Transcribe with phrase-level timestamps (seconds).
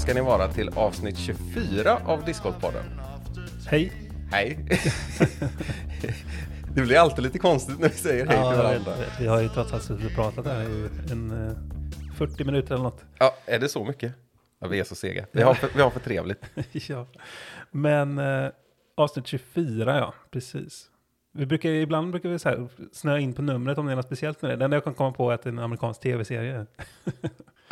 [0.00, 2.84] ska ni vara till avsnitt 24 av Discordpodden.
[3.66, 3.92] Hej.
[4.32, 4.58] Hej!
[6.74, 8.92] det blir alltid lite konstigt när vi säger hej till jag varandra.
[9.20, 11.56] Vi har ju trots allt suttit och pratat här i en eh,
[12.16, 13.04] 40 minuter eller något.
[13.18, 14.12] Ja, är det så mycket?
[14.60, 15.26] Ja, vi är så sega.
[15.32, 16.44] Vi har för, vi har för trevligt.
[16.72, 17.06] ja.
[17.70, 18.50] Men eh,
[18.96, 20.86] avsnitt 24, ja, precis.
[21.32, 24.06] Vi brukar, ibland brukar vi så här snöa in på numret om det är något
[24.06, 24.56] speciellt med det.
[24.56, 26.66] Det enda jag kan komma på är att det är en amerikansk tv-serie.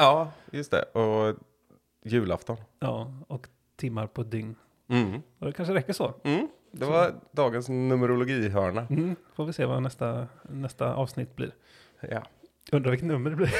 [0.00, 0.82] Ja, just det.
[0.82, 1.36] Och
[2.04, 2.56] julafton.
[2.78, 4.56] Ja, och timmar på dygn.
[4.88, 5.22] Mm.
[5.38, 6.14] Och det kanske räcker så.
[6.24, 6.48] Mm.
[6.70, 8.86] Det var dagens numerologihörna.
[8.90, 11.54] Mm, får vi se vad nästa, nästa avsnitt blir.
[12.00, 12.22] Ja.
[12.72, 13.50] Undrar vilket nummer det blir.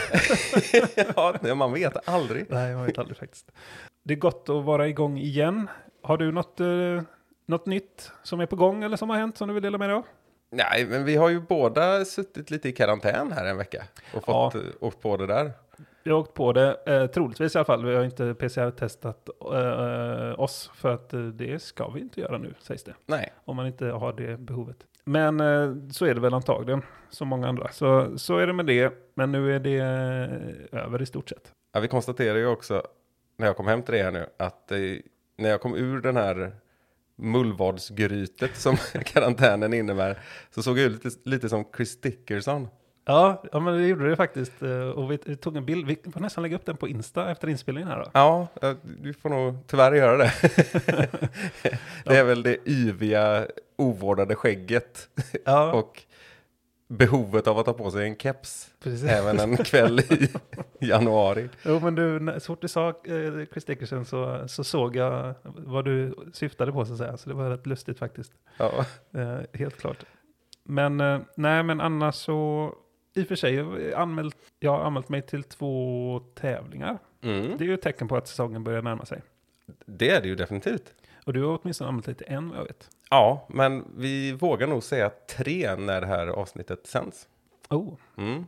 [1.48, 2.46] ja, man vet aldrig.
[2.48, 3.52] Nej, jag vet aldrig faktiskt.
[4.02, 5.68] Det är gott att vara igång igen.
[6.02, 7.02] Har du något, eh,
[7.46, 9.88] något nytt som är på gång eller som har hänt som du vill dela med
[9.88, 10.06] dig av?
[10.50, 14.54] Nej, men vi har ju båda suttit lite i karantän här en vecka och fått
[14.54, 14.60] ja.
[14.80, 15.52] åkt på det där.
[16.08, 17.84] Jag har åkt på det, eh, troligtvis i alla fall.
[17.84, 22.54] Vi har inte PCR-testat eh, oss för att eh, det ska vi inte göra nu,
[22.60, 22.94] sägs det.
[23.06, 24.76] Nej, Om man inte har det behovet.
[25.04, 27.68] Men eh, så är det väl antagligen, som många andra.
[27.72, 31.52] Så, så är det med det, men nu är det eh, över i stort sett.
[31.72, 32.82] Ja, vi konstaterar ju också
[33.36, 34.78] när jag kom hem till det här nu att eh,
[35.36, 36.52] när jag kom ur den här
[37.16, 40.18] mullvadsgrytet som karantänen innebär
[40.50, 42.68] så såg jag ut lite, lite som Chris Dickerson.
[43.08, 44.62] Ja, ja, men det gjorde det faktiskt.
[44.62, 47.30] eh, Och vi, vi tog en bild, vi får nästan lägga upp den på Insta
[47.30, 48.10] efter inspelningen här då.
[48.12, 50.32] Ja, eh, vi får nog tyvärr göra det.
[52.04, 55.08] det är väl det yviga, ovårdade skägget
[55.44, 56.02] Ja, och
[56.88, 59.04] behovet av att ta på sig en keps precis.
[59.10, 60.28] även en kväll i
[60.86, 61.48] januari.
[61.62, 65.84] Jo, men du, så fort du sa eh, Chris Dickerson så, så såg jag vad
[65.84, 67.16] du syftade på så att säga.
[67.16, 68.32] Så det var rätt lustigt faktiskt.
[68.56, 68.72] Ja,
[69.14, 70.04] Eh, helt klart.
[70.64, 72.72] Men eh, nej, men annars så
[73.14, 76.98] i och för sig, anmält, jag har anmält mig till två tävlingar.
[77.22, 77.56] mm.
[77.58, 79.22] Det är ju ett tecken på att säsongen börjar närma sig.
[79.86, 80.94] det är det ju definitivt.
[81.24, 82.90] Och du har åtminstone anmält dig till en jag vet.
[83.10, 87.28] Ja, men vi vågar nog säga tre när det här avsnittet sänds.
[87.70, 87.94] Oh.
[88.16, 88.46] Mm.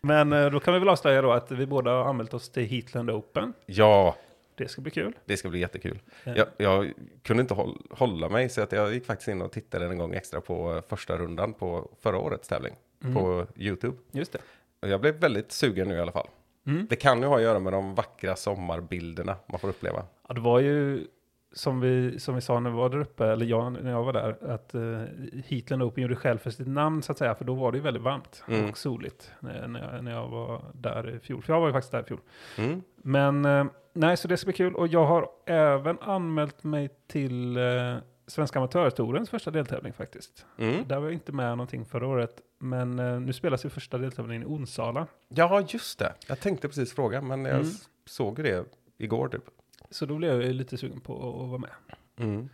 [0.00, 2.62] Men eh, då kan vi väl avslöja då att vi båda har anmält oss till
[2.66, 3.52] Heatland Open.
[3.66, 4.16] Ja,
[4.54, 5.12] Det ska bli kul.
[5.24, 5.98] det ska bli jättekul.
[6.24, 9.52] Eh, Jag, jag kunde inte håll, hålla mig så att jag gick faktiskt in och
[9.52, 12.74] tittade en gång extra på eh, första rundan på förra årets tävling
[13.04, 13.14] Mm.
[13.14, 13.96] på YouTube.
[14.12, 14.38] Just det.
[14.82, 16.28] Och jag blev väldigt sugen nu i alla fall.
[16.66, 16.86] Mm.
[16.90, 20.02] Det kan ju ha att göra med de vackra sommarbilderna man får uppleva.
[20.28, 21.06] Ja, det var ju
[21.52, 24.12] som vi, som vi sa när vi var där uppe, eller jag, när jag var
[24.12, 25.02] där, att uh,
[25.46, 27.84] Heatland Open gjorde själv för sitt namn så att säga, för då var det ju
[27.84, 28.70] väldigt varmt Mm.
[28.70, 31.42] och soligt när, när, jag, när jag var där i fjol.
[31.42, 32.20] För jag var ju faktiskt där i fjol.
[32.58, 32.82] Mm.
[32.96, 34.74] Men eh, nej, så det ska bli kul.
[34.74, 37.96] Och jag har även anmält mig till uh,
[38.26, 40.46] Svenska Amatörtourens första deltävling faktiskt.
[40.58, 40.88] Mm.
[40.88, 44.42] Där var jag inte med någonting förra året, men eh, nu spelas ju första deltävlingen
[44.42, 45.06] i Onsala.
[45.28, 46.14] Ja, just det.
[46.26, 47.70] Jag tänkte precis fråga, men jag Mm.
[48.06, 48.64] såg ju det
[48.98, 49.44] igår typ.
[49.90, 51.70] Så då blev jag lite sugen på att vara med.
[52.18, 52.48] Mm.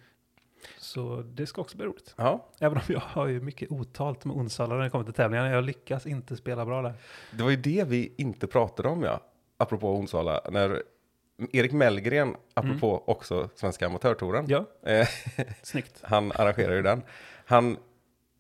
[0.79, 2.15] Så det ska också bli roligt.
[2.17, 5.51] Ja, Även om jag har ju mycket otalt med Onsala när det kommer till tävlingarna.
[5.51, 6.95] Jag lyckas inte spela bra där.
[7.33, 9.21] det var ju det vi inte pratade om, ja.
[9.57, 10.83] Apropå Onsala, när
[11.53, 15.09] Erik Mellgren, apropå också Svenska Amatörtouren, Ja, eh,
[15.63, 15.99] snyggt.
[16.03, 17.03] han arrangerar ju den.
[17.47, 17.77] Han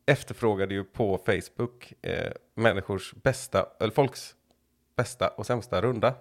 [0.06, 4.34] efterfrågade ju på Facebook eh, människors bästa, eller folks
[4.96, 6.14] bästa och sämsta runda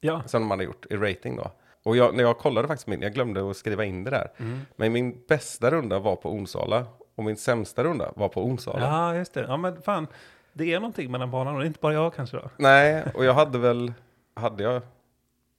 [0.00, 1.50] Ja, som de hade gjort i rating då.
[1.82, 4.30] Och jag, när jag kollade faktiskt min, jag glömde att skriva in det där.
[4.36, 4.60] Mm.
[4.76, 8.80] Men min bästa runda var på Onsala och min sämsta runda var på Onsala.
[8.86, 9.40] ja just det.
[9.48, 10.06] Ja, men fan.
[10.52, 12.50] Det är någonting med den banan och det är inte bara jag kanske då.
[12.56, 13.92] Nej, och jag hade väl,
[14.34, 14.82] hade jag,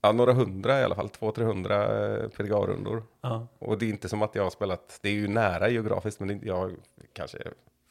[0.00, 3.02] ja, några hundra i alla fall, två, tre hundra eh, PDGA-rundor.
[3.20, 6.20] Ja, Och det är inte som att jag har spelat, det är ju nära geografiskt,
[6.20, 6.72] men jag har
[7.12, 7.38] kanske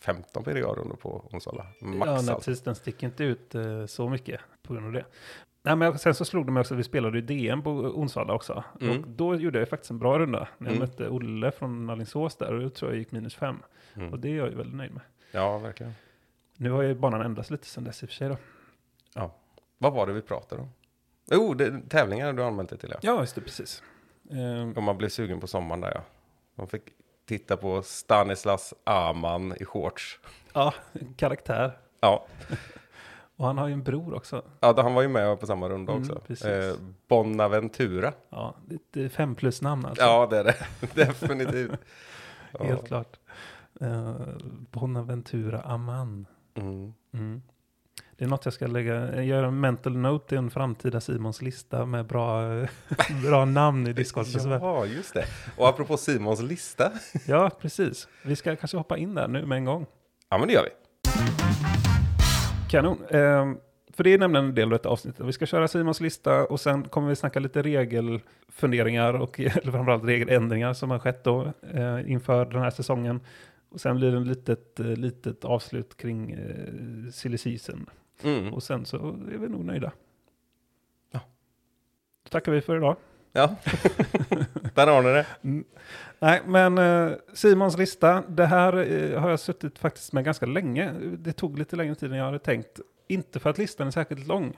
[0.01, 1.65] 15 PDGA-rundor på Onsala.
[1.79, 2.35] Max ja nej, alltså.
[2.35, 2.61] precis.
[2.61, 5.05] Den sticker inte ut eh, så mycket på grund av det.
[5.63, 8.33] Nej, men jag- sen så slog det mig också, vi spelade ju DM på Onsala
[8.33, 8.63] också.
[8.81, 8.99] Mm.
[9.01, 10.47] Och då gjorde jag faktiskt en bra runda.
[10.57, 10.89] När jag Mm.
[10.89, 13.63] mötte Olle från Alingsås där och jag tror jag gick minus fem.
[13.93, 14.13] Mm.
[14.13, 15.01] Och det är jag ju väldigt nöjd med.
[15.31, 15.93] Ja, verkligen.
[16.57, 18.37] Nu har ju banan ändrats lite sen dess i och för sig då.
[19.15, 19.35] Ja.
[19.77, 20.69] Vad var det vi pratade om?
[21.31, 22.99] Jo, det, tävlingar du anmält dig till ja.
[23.01, 23.83] Ja, just det, precis.
[24.31, 26.01] Eh, Om man blev sugen på sommaren där ja.
[26.55, 26.81] Man fick
[27.37, 30.19] titta på Stanislas Aman i shorts.
[30.53, 30.73] ja,
[31.15, 31.77] karaktär.
[31.99, 32.25] Ja,
[33.35, 34.45] Och han har ju en bror också.
[34.59, 36.47] ja då han var ju med på samma runda Mm, också.
[36.47, 36.75] Eh,
[37.07, 38.13] Bonaventura.
[38.29, 38.55] Ja,
[38.91, 40.03] det är fem plus namn alltså.
[40.03, 40.55] Ja, det är det.
[41.05, 41.71] Definitivt.
[42.59, 42.63] Ja.
[42.65, 43.19] Helt klart.
[43.81, 44.11] Uh,
[44.71, 46.25] Bonaventura Aman.
[46.55, 46.93] Mm.
[47.13, 47.41] Mm.
[48.21, 51.85] Det är något jag ska lägga, göra en mental note i en framtida Simons lista
[51.85, 52.41] med bra,
[53.25, 54.61] bra namn i discgolfens värld.
[54.61, 55.25] Ja, just det.
[55.57, 56.91] Och apropå Simons lista.
[57.27, 58.07] Ja, precis.
[58.23, 59.85] Vi ska kanske hoppa in där nu med en gång.
[60.29, 60.69] Ja, men det gör vi.
[62.69, 62.97] Kanon.
[63.09, 63.57] Ehm,
[63.93, 65.25] för det är nämligen en del av detta avsnittet.
[65.25, 70.03] Vi ska köra Simons lista och sen kommer vi snacka lite regelfunderingar och eller framförallt
[70.03, 73.19] regeländringar som har skett då eh, inför den här säsongen.
[73.69, 77.89] Och sen blir det en litet, eh, litet avslut kring eh, silly season.
[78.23, 78.53] Mm.
[78.53, 79.91] Och sen så är vi nog nöjda.
[81.11, 81.19] Ja.
[82.23, 82.95] Då tackar vi för idag.
[83.33, 83.55] Ja,
[84.73, 85.25] där har ni det.
[86.19, 90.91] Nej, men eh, Simons lista, det här eh, har jag suttit faktiskt med ganska länge.
[91.17, 92.79] Det tog lite längre tid än jag hade tänkt.
[93.07, 94.57] Inte för att listan är särskilt lång.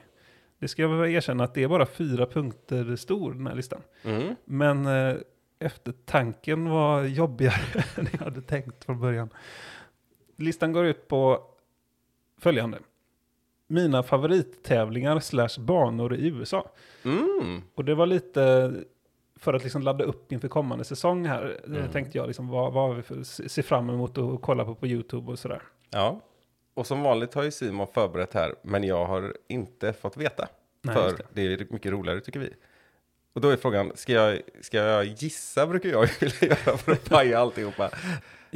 [0.58, 3.80] Det ska jag väl erkänna att det är bara fyra punkter stor, den här listan.
[4.02, 4.34] Mm.
[4.44, 5.16] Men eh,
[5.58, 9.28] eftertanken var jobbigare än jag hade tänkt från början.
[10.36, 11.42] Listan går ut på
[12.38, 12.78] följande.
[13.74, 16.70] Mina favorittävlingar slash banor i USA.
[17.04, 17.62] Mm.
[17.74, 18.72] Och det var lite
[19.36, 21.60] för att liksom ladda upp inför kommande säsong här.
[21.66, 21.90] Mm.
[21.90, 24.86] Tänkte jag liksom, vad, vad har vi för, se fram emot att kolla på på
[24.86, 25.62] YouTube och sådär.
[25.90, 26.20] Ja.
[26.74, 30.48] Och som vanligt har ju Simon förberett här, men jag har inte fått veta.
[30.82, 31.42] Nej, för just det.
[31.42, 32.50] är mycket roligare tycker vi.
[33.32, 37.10] Och då är frågan, ska jag, ska jag gissa brukar jag vilja göra för att
[37.10, 37.90] paja alltihopa?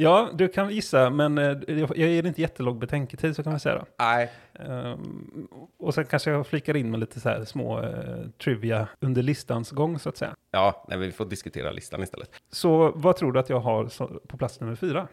[0.01, 3.75] Ja, du kan gissa, men eh, jag ger inte jättelång betänketid så kan man säga
[3.75, 3.85] då.
[3.99, 4.31] Nej.
[4.53, 5.47] Ehm,
[5.79, 9.71] och sen kanske jag flikar in med lite så här små eh, trivia under listans
[9.71, 10.35] gång så att säga.
[10.51, 12.31] Ja, nej, vi får diskutera listan istället.
[12.51, 15.07] Så vad tror du att jag har så, på plats nummer fyra?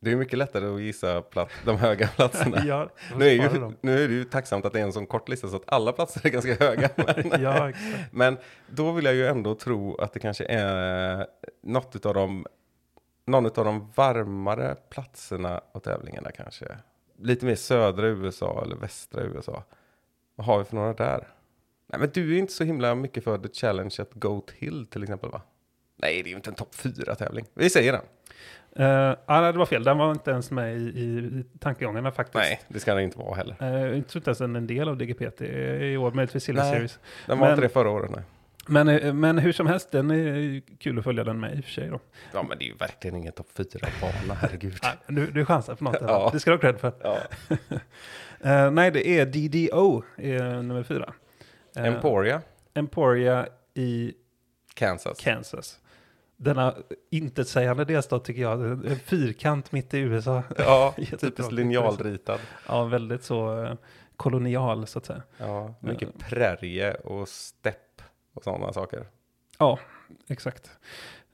[0.00, 2.62] Det är mycket lättare att gissa plats, de höga platserna.
[2.66, 5.28] ja, Nu är, ju, nu är det ju tacksamt att det är en sån kort
[5.28, 6.90] lista så att alla platser är ganska höga.
[6.96, 8.12] Men, ja, exakt.
[8.12, 11.26] men då vill jag ju ändå tro att det kanske är
[11.62, 12.46] något av de,
[13.26, 16.66] någon av de varmare platserna och tävlingarna kanske.
[17.18, 19.64] Lite mer södra USA eller västra USA.
[20.34, 21.28] Vad har vi för några där?
[21.86, 25.02] Nej men du är inte så himla mycket för The Challenge at Goat Hill till
[25.02, 25.40] exempel va?
[25.96, 27.44] Nej det är ju inte en topp fyra tävling.
[27.54, 28.02] Vi säger den.
[28.80, 29.84] Uh, nej, det var fel.
[29.84, 32.34] Den var inte ens med i, i tankegångarna faktiskt.
[32.34, 33.56] Nej, det ska den inte vara heller.
[33.62, 36.62] Uh, jag tror inte ens den är en del av DGPT i år, möjligtvis Silver
[36.62, 36.72] Nej.
[36.72, 36.98] Series.
[37.26, 38.22] Den var Men- inte det förra året nej.
[38.66, 41.64] Men, eh, men hur som helst, den är kul att följa den med i och
[41.64, 42.00] för sig då.
[42.32, 44.78] Ja men det är ju verkligen ingen topp fyra bana, herregud.
[44.82, 45.96] Nej, du, du chansar på något.
[46.00, 46.30] Ja.
[46.32, 46.92] Det ska du ha cred för.
[47.02, 47.18] Ja.
[48.40, 51.14] Eh, nej, det är DDO, är nummer fyra.
[51.76, 52.42] Eh, Emporia,
[52.74, 54.12] Emporia i
[54.74, 55.18] Kansas.
[55.20, 55.78] Kansas.
[56.36, 56.74] Denna
[57.10, 60.42] intetsägande delstat tycker jag, en fyrkant mitt i USA.
[60.58, 62.40] Ja, typiskt linjalritad.
[62.68, 63.68] Ja, väldigt så
[64.16, 65.22] kolonial så att säga.
[65.38, 67.85] Ja, mycket prärie och stepp
[68.36, 69.06] och sådana saker.
[69.58, 69.78] Ja,
[70.28, 70.70] exakt.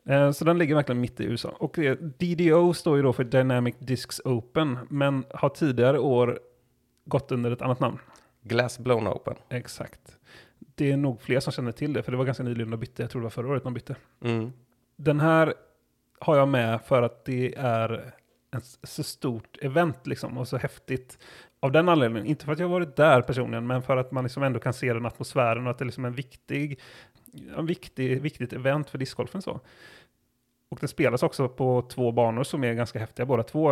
[0.04, 1.49] Eh, Så den ligger verkligen mitt i USA.
[1.58, 6.40] Och eh, DDO står ju då för Dynamic Discs Open, men har tidigare år
[7.04, 7.99] gått under ett annat namn.
[8.43, 9.34] Glass blown open.
[9.49, 10.19] Exakt.
[10.58, 13.02] Det är nog fler som känner till det, för det var ganska nyligen de bytte.
[13.02, 13.96] Jag tror det var förra året de bytte.
[14.25, 14.52] Mm.
[14.96, 15.54] Den här
[16.19, 18.12] har jag med för att det är
[18.56, 21.19] ett så stort event liksom och så häftigt.
[21.62, 24.25] Av den anledningen, inte för att jag har varit där personligen, men för att man
[24.25, 26.81] liksom ändå kan se den atmosfären och att det är liksom en viktig,
[27.56, 29.61] en viktig, viktigt event för discgolfen så.
[30.69, 33.71] Och den spelas också på två banor som är ganska häftiga båda två.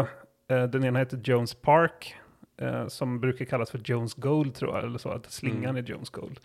[0.49, 2.15] Eh, Den ena heter Jones Park,
[2.57, 6.11] eh, som brukar kallas för Jones Gold tror jag, eller så, att slingan är Jones
[6.11, 6.41] Gold.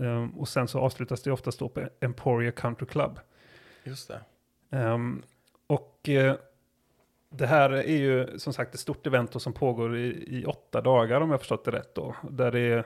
[0.00, 3.18] Eh, Och sen så avslutas det oftast då på Emporia Country Club.
[3.84, 4.20] Just det.
[4.76, 5.22] Ehm,
[5.66, 6.08] och
[7.36, 11.20] det här är ju som sagt ett stort event som pågår i, i åtta dagar
[11.20, 12.14] om jag förstått det rätt då.
[12.30, 12.84] Där det är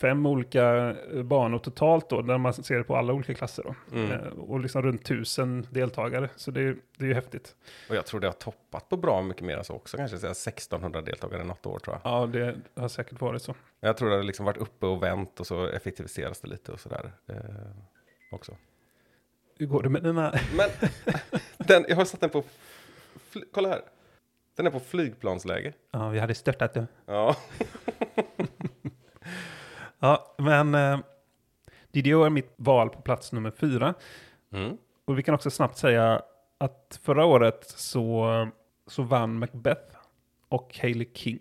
[0.00, 3.74] fem olika banor totalt då, där man ser det på alla olika klasser då.
[3.98, 4.10] Mm.
[4.12, 7.56] Eh, och liksom runt tusen deltagare, så det, är- det är ju häftigt.
[7.88, 9.96] Och jag tror det har toppat på bra mycket mer än så också.
[9.96, 12.12] Kanske säga 1600 deltagare något år tror jag.
[12.12, 13.54] Ja, det har säkert varit så.
[13.80, 16.80] Jag tror det har liksom varit uppe och vänt och så effektiviseras det lite och
[16.80, 17.12] sådär.
[17.26, 17.36] Eh,
[18.30, 18.56] också.
[19.58, 20.34] Hur går det med dina...
[20.56, 20.68] Men
[21.66, 22.42] den, jag har satt den på,
[23.52, 23.82] kolla här.
[24.56, 25.72] Den är på flygplansläge.
[25.90, 26.86] Ja, vi hade störtat det.
[27.06, 27.36] Ja.
[29.98, 30.98] Ja, men eh,
[31.92, 33.94] DDO är mitt val på plats nummer fyra.
[34.52, 34.76] Mm.
[35.04, 36.22] Och vi kan också snabbt säga
[36.58, 38.48] att förra året så,
[38.86, 39.96] så vann Macbeth
[40.48, 41.40] och Hailey King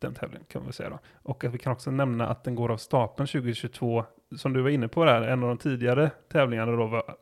[0.00, 0.98] den tävlingen kan väl säga då.
[1.22, 4.04] Och att vi kan också nämna att den går av stapeln 2022,
[4.36, 7.16] som du var inne på där, en av de tidigare tävlingarna då var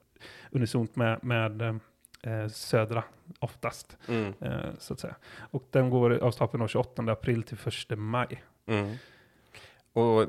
[0.51, 1.81] unisont med, med
[2.27, 3.05] eh, södra
[3.39, 4.35] oftast, Mm.
[4.41, 5.17] eh, så att säga.
[5.51, 8.45] Och den går av stapeln då 28 april till 1 maj.
[8.67, 8.97] Mm.
[9.93, 10.27] Och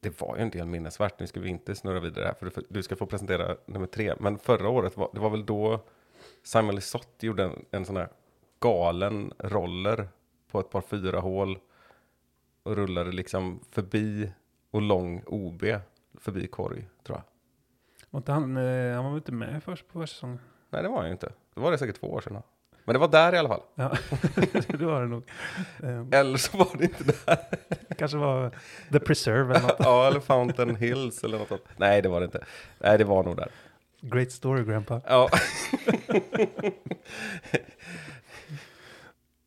[0.00, 1.20] det var ju en del minnesvärt.
[1.20, 4.14] Nu ska vi inte snurra vidare här, för du- ska få presentera nummer tre.
[4.20, 5.80] Men förra året, var, det var väl då
[6.42, 8.08] Simon Lisotte gjorde en, en sån här
[8.60, 10.08] galen roller
[10.50, 11.58] på ett par fyra hål.
[12.62, 14.32] och rullade liksom förbi
[14.70, 15.62] och lång OB
[16.14, 18.18] förbi korg, tror jag.
[18.18, 20.38] Inte han, eh, han var väl inte med först på försäsongen?
[20.74, 21.32] Nej, det var han ju inte.
[21.54, 22.42] Det var det säkert två år sedan.
[22.84, 23.60] Men det var där i alla fall.
[23.74, 23.88] Ja,
[24.68, 25.22] det var det nog.
[25.82, 27.38] Eh, Eller så var det inte där.
[27.98, 28.50] kanske var
[28.92, 29.76] The Preserve eller något.
[29.78, 31.62] ja, eller Fountain Hills eller något sånt.
[31.76, 32.44] Nej, det var det inte.
[32.78, 33.48] Nej, det var nog där.
[34.00, 35.00] Great story grandpa.
[35.06, 35.28] Ja,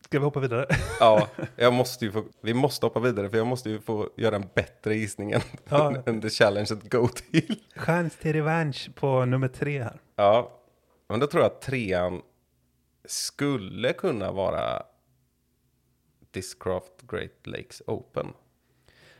[0.01, 0.65] Ska vi hoppa vidare?
[1.00, 4.36] ja jag måste ju få, vi måste hoppa vidare för jag måste ju få göra
[4.36, 5.96] en bättre gissning än, Ja.
[6.05, 7.55] än the challenge att go till.
[7.75, 10.00] Chans till revansch på nummer tre här.
[10.15, 10.51] Ja,
[11.07, 12.21] men då tror jag att trean
[13.05, 14.83] skulle kunna vara
[16.31, 18.27] Discraft Great Lakes Open.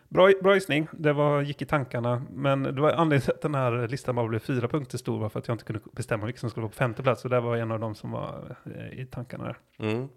[0.10, 2.22] Bra, bra gissning, det var, gick i tankarna.
[2.32, 5.29] Men det var anledningen till att den här listan bara blev fyra punkter stor var
[5.29, 7.22] för att jag inte kunde bestämma vilken som skulle vara på femte plats.
[7.22, 9.56] Så det var en av dem som var eh, i tankarna.
[9.79, 10.08] Mm.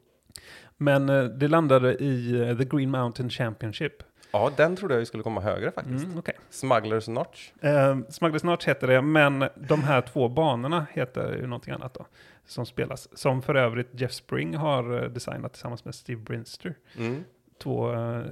[0.76, 4.02] Men eh, det landade i eh, The Green Mountain Championship.
[4.32, 6.04] Ja, den trodde jag skulle komma högre faktiskt.
[6.04, 6.34] Mm, okay.
[6.50, 7.50] Smugglers Notch.
[7.60, 12.06] eh, Smugglers Notch heter det, men de här två banorna heter ju någonting annat då.
[12.46, 13.18] Som spelas.
[13.18, 16.74] Som för övrigt Jeff Spring har eh, designat tillsammans med Steve Brinster.
[16.96, 17.24] Mm.
[17.62, 18.22] Två eh,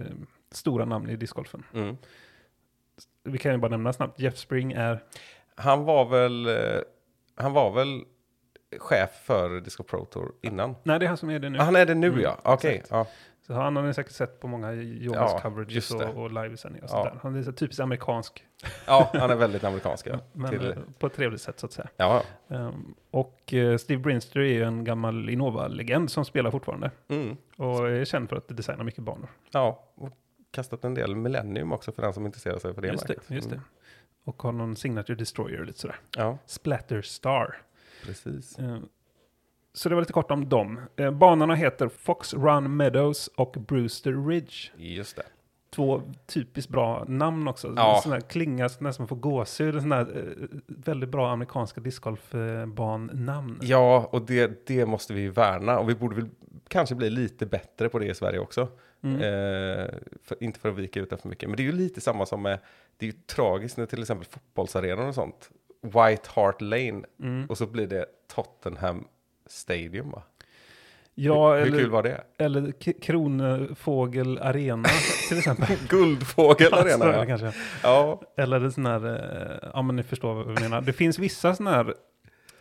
[0.51, 1.63] stora namn i discgolfen.
[1.75, 1.97] Mm.
[3.25, 4.21] Vi kan ju bara nämna snabbt.
[4.21, 5.03] Jeff Spring är
[5.55, 6.81] Han var väl, eh,
[7.37, 8.05] han var väl
[8.79, 10.75] chef för Disco Pro Tour innan.
[10.83, 11.59] Nej, det är han som är det nu.
[11.59, 12.75] Ah, han är det nu Mm, ja, okej.
[12.75, 12.91] exakt.
[12.91, 13.07] Ja.
[13.49, 16.91] Så han har ni säkert sett på många Jonas Ja, coverages och, och livesändningar och
[16.91, 17.03] Ja.
[17.03, 17.21] sånt där.
[17.23, 18.45] Han är så typiskt amerikansk,
[18.87, 20.07] ja, han är väldigt amerikansk.
[20.07, 20.19] Ja.
[20.33, 21.89] men Till, eh, på ett trevligt sätt så att säga.
[21.97, 22.23] ja.
[22.49, 26.91] Ehm, och eh, Steve Brinster är ju en gammal Innova-legend som spelar fortfarande.
[27.09, 27.37] Mm.
[27.57, 29.29] Och är känd för att designa mycket banor.
[29.51, 30.11] ja, och
[30.51, 33.49] kastat en del Millennium också för den som intresserar sig för det just det, just
[33.51, 33.55] det.
[33.57, 33.67] Mm.
[34.25, 35.97] Och har någon Signature Destroyer lite sådär.
[36.17, 37.57] Ja, Splatter Star.
[38.07, 38.59] precis.
[38.59, 38.89] Ehm,
[39.73, 40.81] så det var lite kort om dem.
[40.97, 44.57] Eh, banorna heter Fox Run Meadows och Brewster Ridge.
[44.77, 45.23] Just det.
[45.71, 47.73] Två typiskt bra namn också.
[47.77, 48.01] Ja.
[48.03, 49.75] Sådana klingar som nästan får gåshud.
[49.75, 53.59] Sådana här eh, väldigt bra amerikanska discgolfbannamn.
[53.63, 55.79] Ja, och det, det måste vi värna.
[55.79, 56.29] Och vi borde väl
[56.69, 58.69] kanske bli lite bättre på det i Sverige också.
[59.03, 59.17] Mm.
[59.17, 61.49] Eh, för, inte för att vika ut det för mycket.
[61.49, 62.59] Men det är ju lite samma som med,
[62.97, 65.51] det är ju tragiskt när till exempel fotbollsarenor och sånt.
[65.83, 67.03] White Hart Lane.
[67.23, 67.47] Mm.
[67.49, 69.05] Och så blir det Tottenham
[69.49, 70.23] Stadium va?
[71.15, 72.21] Ja, hur, hur eller, kul var det?
[72.39, 74.89] eller Kronfågel Arena
[75.29, 75.67] till exempel.
[75.89, 77.27] Guldfågel Alltså, Arena ja.
[77.27, 77.53] kanske.
[77.83, 78.21] ja.
[78.37, 80.81] Eller sån här, eh, ja men ni förstår vad vi menar.
[80.81, 81.95] Det finns vissa sådana här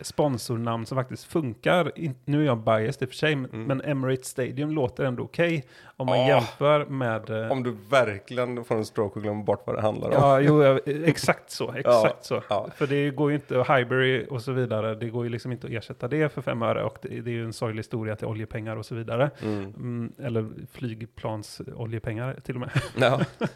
[0.00, 1.92] sponsornamn som faktiskt funkar.
[2.24, 3.66] Nu är jag biased i och för sig, men- Mm.
[3.66, 5.64] men Emirates Stadium låter ändå okej.
[5.96, 6.26] om man Ja.
[6.28, 7.30] jämför med...
[7.30, 10.14] eh, Om du verkligen får en stroke och glömmer bort vad det handlar om.
[10.14, 11.72] Ja, jo, ja, exakt så.
[11.76, 12.42] Exakt så.
[12.50, 12.68] ja.
[12.76, 15.66] För det går ju inte, och Highbury och så vidare, det går ju liksom inte
[15.66, 16.84] att ersätta det för fem öre.
[16.84, 19.30] Och det, det är ju en sorglig historia till oljepengar och så vidare.
[19.42, 19.62] Mm.
[19.64, 22.70] Mm, eller flygplans oljepengar till och med.
[22.96, 23.20] Ja.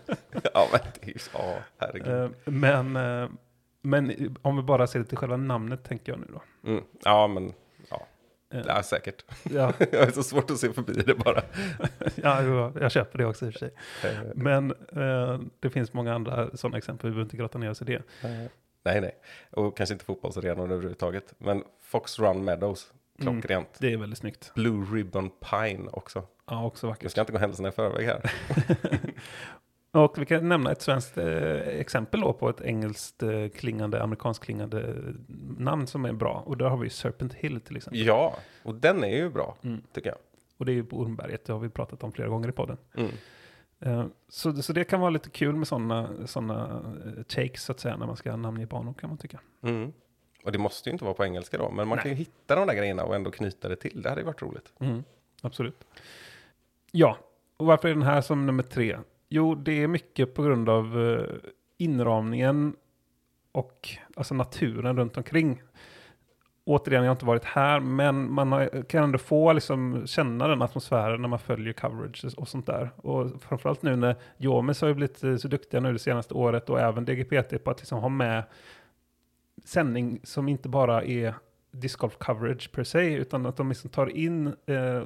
[0.54, 1.14] ja, men det är ju.
[1.34, 2.08] Ja, herregud.
[2.22, 3.28] Eh, men, eh,
[3.82, 6.70] men om vi bara ser till själva namnet tänker jag nu då.
[6.70, 6.84] Mm.
[7.04, 7.52] Ja, men
[7.90, 8.06] ja.
[8.54, 9.24] Eh, ja, säkert.
[9.42, 11.42] ja, Jag är så svårt att se förbi det bara.
[12.14, 13.74] ja, jo, jag köper det också i och för sig.
[14.04, 17.82] Eh, Men eh, det finns många andra sådana exempel, vi behöver inte grotta ner oss
[17.82, 18.02] i det.
[18.84, 19.16] Nej, nej.
[19.50, 21.34] Och kanske inte fotbollsarenor överhuvudtaget.
[21.38, 23.40] Men Fox Run Meadows, Mm.
[23.40, 23.68] klockrent.
[23.78, 24.52] Det är väldigt snyggt.
[24.54, 26.22] Blue Ribbon Pine också.
[26.50, 27.10] Ja, också Jag vackert.
[27.10, 28.32] ska inte gå händelserna i förväg här.
[29.94, 34.44] Och vi kan nämna ett svenskt eh, exempel då på ett engelskt eh, klingande, amerikanskt
[34.44, 34.94] klingande
[35.58, 36.42] namn som är bra.
[36.46, 38.06] Och där har vi Serpent Hill till exempel.
[38.06, 39.82] Ja, och den är ju bra, Mm.
[39.92, 40.18] tycker jag.
[40.56, 42.76] Och det är ju på Ormberget, det har vi pratat om flera gånger i podden.
[42.94, 43.10] Mm.
[43.80, 47.80] Eh, så, så det kan vara lite kul med sådana såna, eh, takes så att
[47.80, 49.40] säga när man ska namnge banor kan man tycka.
[49.62, 49.92] Mm.
[50.44, 52.66] Och det måste ju inte vara på engelska då, men man kan ju hitta de
[52.66, 54.02] där grejerna och ändå knyta det till.
[54.02, 54.72] Det hade ju varit roligt.
[54.78, 55.04] Mm,
[55.42, 55.84] absolut.
[56.90, 57.16] Ja,
[57.56, 58.98] och varför är den här som nummer tre?
[59.34, 62.76] Jo, det är mycket på grund av eh, inramningen
[63.52, 65.62] och alltså naturen runt omkring.
[66.64, 70.62] Återigen, jag har inte varit här, men man har, kan ändå få liksom, känna den
[70.62, 72.90] atmosfären när man följer coverage och sånt där.
[72.96, 76.70] Och framförallt nu när Jomis har ju blivit eh, så duktiga nu det senaste året
[76.70, 78.44] och även DGPT på att liksom ha med
[79.64, 81.34] sändning som inte bara är
[81.70, 85.02] discgolf coverage per se, utan att de liksom tar in eh,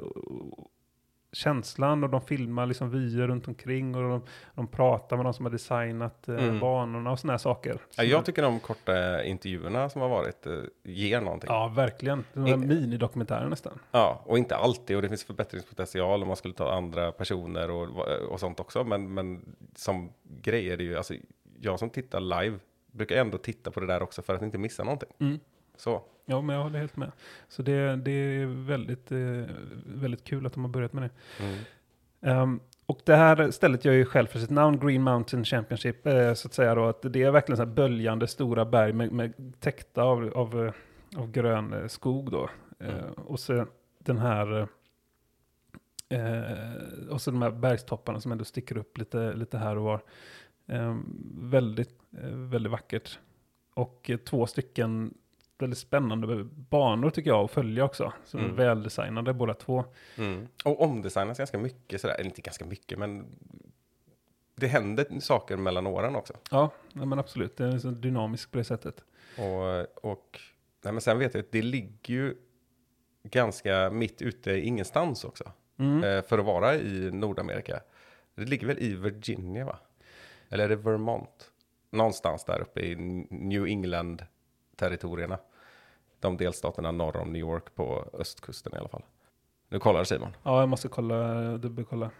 [1.32, 4.22] känslan och de filmar liksom vyer runt omkring och de,
[4.54, 6.60] de pratar med de som har designat eh, Mm.
[6.60, 7.78] banorna och sådana här saker.
[7.96, 10.52] Ja, jag tycker de korta intervjuerna som har varit eh,
[10.82, 11.48] ger någonting.
[11.50, 12.24] Ja, verkligen.
[12.32, 13.78] Det var In- minidokumentärer nästan.
[13.90, 14.96] Ja, och inte alltid.
[14.96, 17.88] Och det finns förbättringspotential om man skulle ta andra personer och,
[18.30, 18.84] och sånt också.
[18.84, 21.14] Men, men som grej är det ju, alltså
[21.60, 22.58] jag som tittar live
[22.92, 25.08] brukar ändå titta på det där också för att inte missa någonting.
[25.20, 25.38] Mm.
[25.76, 27.12] Så, Ja, men jag håller helt med.
[27.48, 29.54] Så det, det är väldigt, eh,
[29.86, 31.10] väldigt kul att de har börjat med det.
[31.44, 31.58] mm.
[32.20, 36.34] Ehm, Och det här stället gör ju själv för sitt namn, Green Mountain Championship, eh,
[36.34, 39.52] så att säga då, att det är verkligen så här böljande stora berg med, med
[39.60, 40.72] täckta av, av, eh,
[41.20, 42.50] av grön eh, skog då.
[42.78, 43.12] Eh, Mm.
[43.12, 43.66] och så
[43.98, 44.68] den här,
[46.08, 50.00] eh, och så de här bergstopparna som ändå sticker upp lite, lite här och var.
[50.66, 50.96] Eh,
[51.40, 53.18] väldigt, eh, väldigt vackert.
[53.74, 55.14] Och eh, två stycken
[55.58, 58.12] väldigt spännande banor tycker jag att följa också.
[58.34, 58.56] Är Mm.
[58.56, 59.84] väldesignade båda två.
[60.18, 60.48] Mm.
[60.64, 63.26] Och omdesignas ganska mycket sådär, eller inte ganska mycket, men
[64.54, 66.32] det händer saker mellan åren också.
[66.50, 67.56] Ja, men absolut.
[67.56, 69.04] Det är så dynamiskt på det sättet.
[69.38, 70.40] Och, och
[70.84, 72.34] nej, men sen vet jag att det ligger ju
[73.22, 75.52] ganska mitt ute i ingenstans också.
[75.78, 76.04] Mm.
[76.04, 77.80] Eh, för att vara i Nordamerika.
[78.34, 79.78] Det ligger väl i Virginia va?
[80.48, 81.50] Eller är det Vermont?
[81.90, 82.94] Någonstans där uppe i
[83.30, 83.68] New
[84.80, 85.38] England-territorierna.
[86.20, 89.02] De delstaterna norr om New York på östkusten i alla fall.
[89.68, 90.36] Nu kollar Simon.
[90.42, 92.10] Ja, jag måste kolla, dubbelkolla.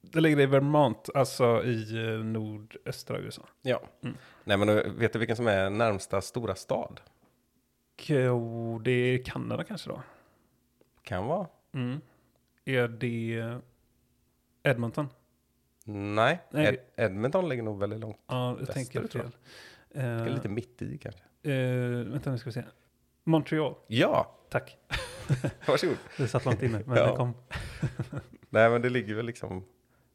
[0.00, 3.42] Det ligger i Vermont, alltså i eh, nordöstra USA.
[3.62, 3.80] Ja.
[4.02, 4.16] Mm.
[4.44, 7.00] Nej men eh, vet du vilken som är närmsta stora stad?
[8.06, 10.02] Jo, det är Kanada kanske då?
[11.02, 11.46] Kan vara.
[11.72, 12.00] Mm.
[12.64, 13.58] Är det
[14.62, 15.08] Edmonton?
[15.84, 16.66] Nej, Nej.
[16.66, 18.18] Ed- Edmonton ligger nog väldigt långt.
[18.26, 19.30] Ja, jag Väster, tänker fel.
[19.96, 21.20] Uh, lite mitt i kanske.
[22.04, 22.62] vänta, nu ska vi se.
[23.24, 24.76] Montreal, Ja, tack.
[25.66, 25.96] varsågod.
[26.16, 27.10] Det satt långt inne, men Ja.
[27.10, 27.34] det kom.
[28.50, 29.64] Nej men det ligger väl liksom,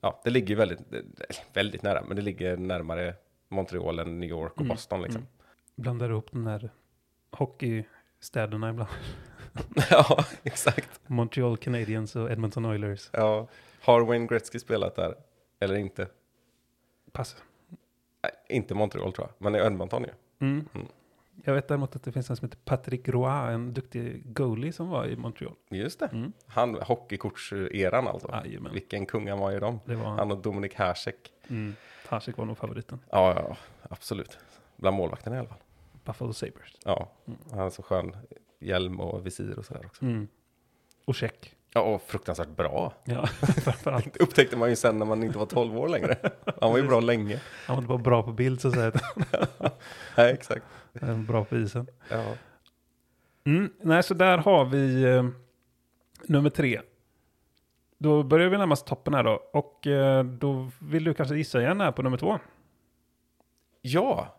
[0.01, 0.79] ja det ligger väldigt,
[1.53, 3.15] väldigt nära, men det ligger närmare
[3.49, 5.21] Montreal än New York och Mm, Boston liksom.
[5.21, 5.31] mm.
[5.75, 6.69] Blandar ihop de där
[7.31, 8.89] hockeystäderna ibland.
[9.89, 10.99] ja, exakt.
[11.07, 13.09] Montreal Canadiens och Edmonton Oilers.
[13.13, 13.47] Ja.
[13.81, 15.15] Har Wayne Gretzky spelat där?
[15.59, 16.07] Eller inte?
[17.11, 17.35] Pass.
[18.51, 20.09] Inte Montreal tror jag, men i Edmonton ju.
[20.47, 20.65] Mm.
[20.73, 20.87] Mm.
[21.43, 24.89] Jag vet däremot att det finns en som heter Patrick Roy, en duktig goalie som
[24.89, 25.53] var i Montreal.
[25.69, 26.05] Just det.
[26.13, 26.33] Mm.
[26.47, 28.41] Han, hockeykortseran alltså.
[28.45, 28.73] Jajamän.
[28.73, 29.79] Vilken kung han var i dem.
[29.85, 30.19] Var han.
[30.19, 31.33] Han och Dominik Hasek.
[31.47, 31.75] Mm.
[32.07, 32.99] Hasek var nog favoriten.
[33.09, 33.57] Ja, ja,
[33.89, 34.37] absolut.
[34.75, 35.57] Bland målvakterna i alla fall.
[36.05, 36.75] Buffalo Sabres.
[36.85, 37.39] Ja, Mm.
[37.49, 38.15] han har så skön
[38.59, 40.05] hjälm och visir och sådär också.
[40.05, 40.27] Mm.
[41.05, 41.55] Och check.
[41.73, 42.93] Ja, och fruktansvärt bra.
[43.03, 43.25] Ja,
[43.63, 44.17] framförallt.
[44.17, 46.15] Upptäckte man ju sen när man inte var 12 år längre.
[46.61, 47.41] Han var ju bra länge.
[47.65, 48.91] Han var inte bara bra på bild så att säga,
[50.17, 50.65] Nej, exakt.
[50.93, 51.87] utan bra på isen.
[52.09, 52.23] Ja.
[53.45, 53.73] Mm.
[53.81, 55.25] Nej, så där har vi eh,
[56.27, 56.81] nummer tre.
[57.97, 59.43] Då börjar vi närmast toppen här då.
[59.53, 62.39] Och eh, då vill du kanske gissa igen här på nummer två.
[63.81, 64.37] ja,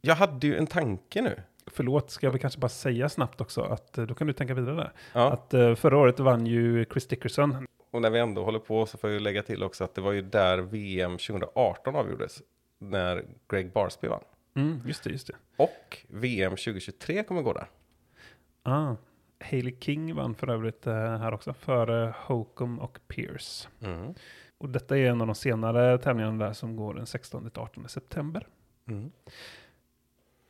[0.00, 1.42] jag hade ju en tanke nu.
[1.72, 4.76] Förlåt, ska vi kanske bara säga snabbt också att eh, då kan du tänka vidare
[4.76, 4.92] där.
[5.12, 5.32] Ja.
[5.32, 7.66] Att eh, förra året vann ju Chris Dickerson.
[7.90, 10.00] Och när vi ändå håller på så får jag ju lägga till också att det
[10.00, 12.42] var ju där VM 2018 avgjordes.
[12.78, 14.20] När Greg Barsby vann.
[14.54, 15.34] Mm, just det, just det.
[15.56, 17.66] Och VM 2023 kommer gå där.
[18.62, 18.96] Ah,
[19.40, 23.68] Hailey King vann för övrigt eh, här också, före Holcomb och Pierce.
[23.80, 24.14] Mm.
[24.58, 28.46] Och detta är en av de senare tävlingarna där som går den 16-18 september.
[28.88, 29.10] Mm.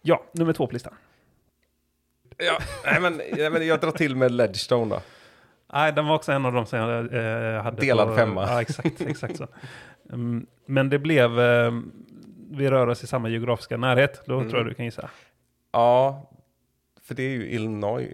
[0.02, 0.94] Ja, nummer två på listan.
[2.38, 5.01] Ja, nej men, nej, men jag drar till med Ledgestone då.
[5.72, 7.81] Nej, den var också en av de som jag eh, hade.
[7.81, 8.42] Delad på, femma.
[8.46, 9.46] Ja, exakt, exakt så.
[10.12, 11.72] Mm, men det blev, eh,
[12.51, 14.48] vi rör oss i samma geografiska närhet, då Mm.
[14.51, 15.11] tror jag du kan gissa.
[15.72, 16.31] Ja,
[17.03, 18.09] för det är ju Illinois.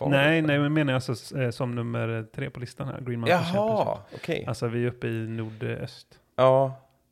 [0.00, 3.40] Nej, nej, men menar jag alltså eh, som nummer tre på listan här, Green Mountain.
[3.54, 4.44] Jaha, okej.
[4.48, 6.06] Alltså vi är uppe i nordöst.
[6.36, 6.66] Ja,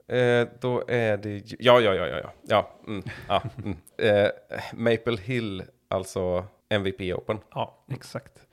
[0.08, 2.32] eh, då är det Ja, ja, ja, ja, ja.
[2.42, 3.76] ja, mm, ja mm.
[3.98, 4.30] Eh,
[4.72, 7.38] Maple Hill, alltså MVP Open.
[7.54, 8.46] Ja, exakt.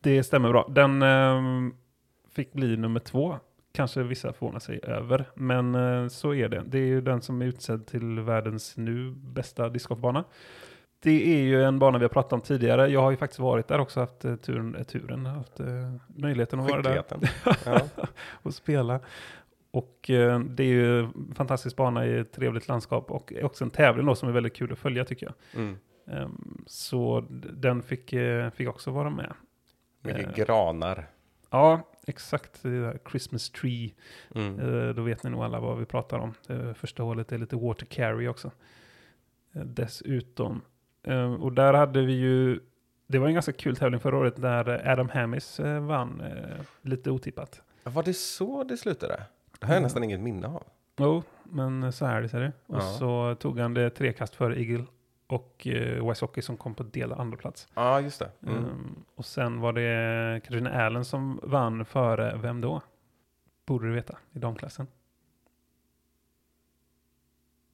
[0.00, 0.68] Det stämmer bra.
[0.68, 1.74] Den ehm,
[2.32, 3.38] fick bli nummer två.
[3.72, 6.62] Kanske vissa förvånar sig över, men eh, så är det.
[6.66, 10.24] Det är ju den som är utsedd till världens nu bästa discgolfbana.
[11.02, 12.88] Det är ju en bana vi har pratat om tidigare.
[12.88, 15.66] Jag har ju faktiskt varit där också, haft eh, turen, eh, turen haft eh,
[16.06, 17.04] möjligheten att vara där.
[17.64, 17.80] Ja.
[18.30, 19.00] och spela.
[19.70, 23.70] Och eh, det är ju en fantastisk bana i ett trevligt landskap och också en
[23.70, 25.60] tävling då som är väldigt kul att följa tycker jag.
[25.62, 25.78] Mm.
[26.10, 29.32] Ehm, så den fick, eh, fick också vara med.
[30.02, 30.44] Mycket Eh.
[30.44, 31.06] granar.
[31.50, 32.62] Ja, exakt.
[33.10, 33.92] Christmas tree.
[34.34, 34.60] Mm.
[34.60, 36.34] Eh, då vet ni nog alla vad vi pratar om.
[36.74, 38.50] Första hålet är lite water carry också.
[39.52, 40.60] Dessutom.
[41.40, 42.60] Och där hade vi ju,
[43.06, 46.22] det var en ganska kul tävling förra året där Adam Hammis vann
[46.82, 47.62] lite otippat.
[47.84, 49.22] Var det så det slutade?
[49.58, 49.82] Det har jag Mm.
[49.82, 50.62] nästan inget minne av.
[50.96, 52.52] Jo, men så här det ser det.
[52.66, 52.80] Och Ja.
[52.98, 54.84] så tog han det tre kast före Eagle
[55.32, 57.68] och eh, Hockey som kom på delad andra plats.
[57.74, 58.30] Ja, just det.
[58.42, 58.56] Mm.
[58.64, 62.80] Ehm, och sen var det Katarina Allen som vann före, vem då?
[63.66, 64.86] Borde du veta, i damklassen.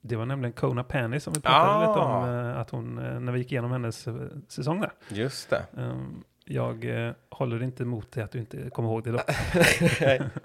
[0.00, 1.88] Det var nämligen Kona Penny som vi pratade Ah.
[1.88, 4.14] lite om, eh, att hon, eh, när vi gick igenom hennes eh,
[4.48, 4.92] säsong där.
[5.08, 5.66] Just det.
[5.76, 9.18] Ehm, Jag eh, håller inte emot dig att du inte kommer ihåg det då.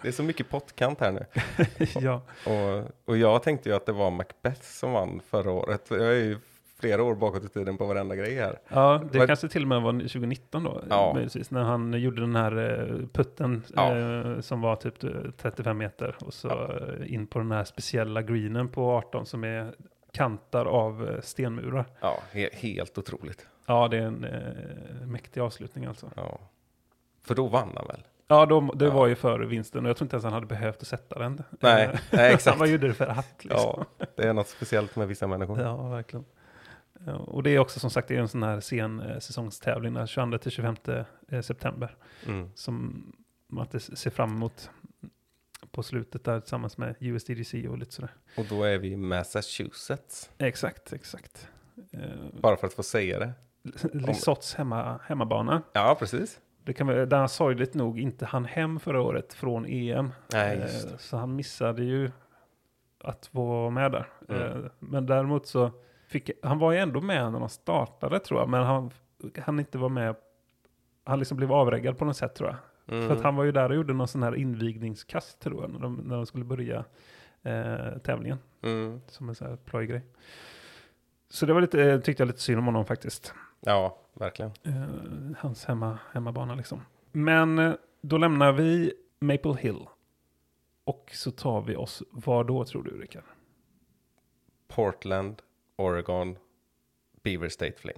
[0.02, 1.26] Det är så mycket pottkant här nu.
[2.02, 2.22] ja.
[2.46, 5.88] Och, och jag tänkte ju att det var Macbeth som vann förra året.
[5.90, 6.38] Jag är ju
[6.82, 8.60] flera år bakåt i tiden på varenda grej här.
[8.68, 10.82] ja, det Vad- kanske till och med var 2019 då.
[10.90, 11.12] Ja.
[11.14, 13.98] Möjligtvis, när han gjorde den här eh, putten Ja.
[13.98, 16.16] eh, som var typ eh, 35 meter.
[16.26, 19.74] Och så eh, in på den här speciella greenen på 18 som är
[20.12, 21.86] kantar av eh, stenmurar.
[22.02, 23.48] Ja, he helt otroligt.
[23.66, 26.10] Ja, det är en eh, mäktig avslutning alltså.
[26.16, 26.40] Ja.
[27.24, 28.02] För då vann han väl?
[28.28, 28.92] Ja, de, det Ja.
[28.92, 31.44] var ju före vinsten och jag tror inte ens han hade behövt att sätta den.
[31.60, 32.60] Nej, Eh, nej exakt.
[32.60, 33.86] han gjorde det för att liksom.
[33.98, 35.60] Ja, det är något speciellt med vissa människor.
[35.62, 36.26] Ja, verkligen.
[37.06, 39.94] Ja, och det är också som sagt det är en sån här sen eh, säsongstävling,
[39.94, 40.76] den 22 till 25
[41.30, 41.96] eh, september,
[42.28, 42.50] Mm.
[42.56, 43.04] som
[43.48, 44.70] man ser fram emot
[45.72, 48.12] på slutet där tillsammans med USDGC och lite sådär.
[48.38, 50.30] Och då är vi i Massachusetts.
[50.38, 51.48] Exakt, exakt.
[51.92, 52.02] Eh,
[52.42, 53.32] Bara för att få säga det.
[53.94, 55.62] Lisotts hemma, hemmabana.
[55.74, 56.40] Ja, precis.
[56.64, 60.10] Det kan där han sorgligt nog inte han hem förra året från EM.
[60.34, 60.98] Nej, Eh.
[60.98, 62.12] Så han missade ju
[63.04, 64.08] att vara med där.
[64.30, 64.42] Mm.
[64.42, 65.72] Eh, Men däremot så
[66.12, 68.92] fick, han var ju ändå med när de startade tror jag, men han
[69.38, 70.16] han inte var med.
[71.04, 72.58] Han liksom blev avreggad på något sätt tror jag.
[72.98, 73.08] Mm.
[73.08, 75.80] För att han var ju där och gjorde någon sån här invigningskast tror jag, när
[75.80, 76.86] de, när de skulle börja
[77.42, 78.38] eh, tävlingen.
[78.62, 79.02] Mm.
[79.08, 80.02] Som en sån här plojgrej.
[81.30, 83.34] Så det var lite, eh, tyckte jag lite synd om honom faktiskt.
[83.60, 84.52] Ja, verkligen.
[84.64, 86.82] Eh, hans hemma, hemmabana liksom.
[87.12, 89.86] Men eh, då lämnar vi Maple Hill.
[90.84, 93.24] Och så tar vi oss, var då tror du Rickard?
[94.68, 95.42] Portland,
[95.76, 96.38] Oregon,
[97.24, 97.98] Beaver State Fling.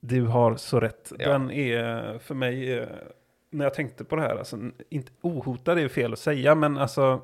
[0.00, 1.12] Du har så rätt.
[1.18, 1.28] Ja.
[1.28, 2.88] Den är för mig, eh,
[3.50, 4.58] när jag tänkte på det här, alltså,
[4.88, 7.22] inte ohotad är ju fel att säga, men alltså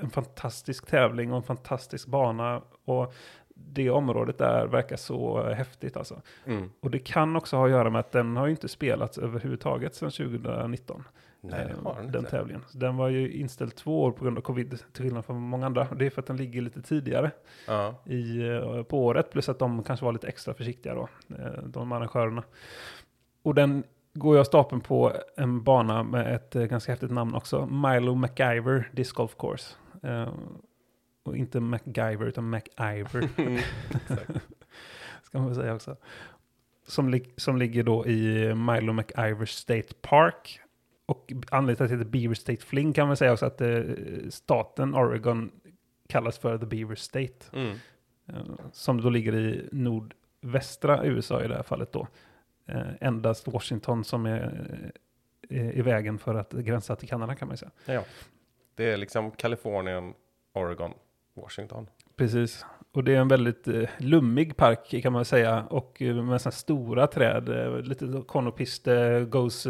[0.00, 2.62] en fantastisk tävling och en fantastisk bana.
[2.84, 3.14] Och
[3.54, 6.22] det området där verkar så häftigt alltså.
[6.44, 6.70] Mm.
[6.80, 9.94] Och det kan också ha att göra med att den har ju inte spelats överhuvudtaget
[9.94, 11.04] sedan 2019.
[11.50, 12.64] Nej, det eh, har den den tävlingen.
[12.72, 15.88] Den var ju inställd två år på grund av covid, till skillnad från många andra.
[15.96, 17.30] Det är för att den ligger lite tidigare
[17.66, 17.94] Ja.
[18.04, 21.92] i, eh, på året, plus att de kanske var lite extra försiktiga då, eh, de
[21.92, 22.42] arrangörerna.
[23.42, 28.14] Och den går jag stapeln på en bana med ett ganska häftigt namn också, Milo
[28.14, 29.74] MacGyver Disc Golf Course.
[31.24, 33.28] Och inte MacGyver utan MacIver.
[35.22, 35.96] Ska man väl säga också.
[36.86, 40.60] Som, som ligger då i Milo MacIver State Park.
[41.06, 43.82] Och anledningen till att det heter Beaver State Fling kan man säga också att eh,
[44.30, 45.50] staten Oregon
[46.08, 47.46] kallas för The Beaver State.
[47.52, 47.76] Mm.
[48.26, 52.06] Eh, som då ligger i nordvästra USA i det här fallet då.
[52.66, 54.92] Eh, endast Washington som är
[55.50, 57.70] eh, i vägen för att gränsa till Kanada kan man säga.
[57.84, 58.04] Ja.
[58.74, 60.14] Det är liksom Kalifornien,
[60.52, 60.92] Oregon,
[61.34, 61.86] Washington.
[62.16, 62.64] Precis.
[62.94, 65.64] Och det är en väldigt eh, lummig park kan man säga.
[65.70, 67.48] Och eh, med sådana stora träd.
[67.48, 69.66] Eh, lite konopist eh, goes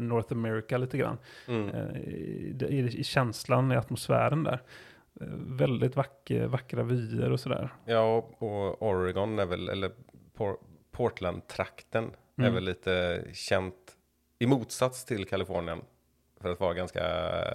[0.00, 1.18] North America lite grann.
[1.48, 1.68] Mm.
[1.68, 4.62] Eh, i, i, I känslan, i atmosfären där.
[5.20, 7.68] Eh, väldigt vacker, vackra vyer och sådär.
[7.84, 9.90] Ja, och, Oregon är väl, eller
[10.36, 10.56] Por-
[10.92, 12.04] Portland-trakten
[12.36, 12.54] är Mm.
[12.54, 13.74] väl lite känt
[14.38, 15.78] i motsats till Kalifornien
[16.40, 17.02] för att vara ganska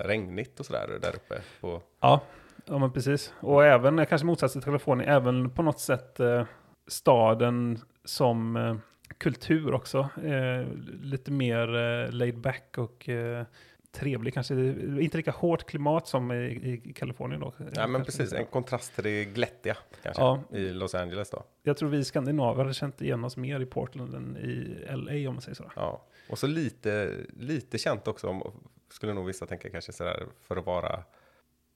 [0.06, 1.42] regnigt och sådär där uppe.
[1.62, 2.22] På, Ja,
[2.66, 3.34] ja men precis.
[3.40, 6.46] Och även, eh, kanske motsats till Kalifornien, även på något sätt eh,
[6.88, 8.76] staden som eh,
[9.18, 10.10] kultur också.
[10.24, 10.68] Eh,
[11.02, 13.46] lite mer eh, laid back och eh,
[13.92, 14.54] trevlig kanske.
[15.02, 17.54] Inte lika hårt klimat som i, i Kalifornien då.
[17.76, 18.34] ja, men precis.
[18.34, 20.44] En kontrast till det glättiga kanske Ja.
[20.52, 21.44] i Los Angeles då.
[21.64, 25.36] Jag tror vi skandinaver hade känt igen oss mer i Portland än i LA om
[25.36, 25.72] man säger så.
[25.76, 28.52] Ja, och så lite, lite känt också, om,
[28.90, 31.04] skulle nog vissa tänka kanske sådär, för att vara,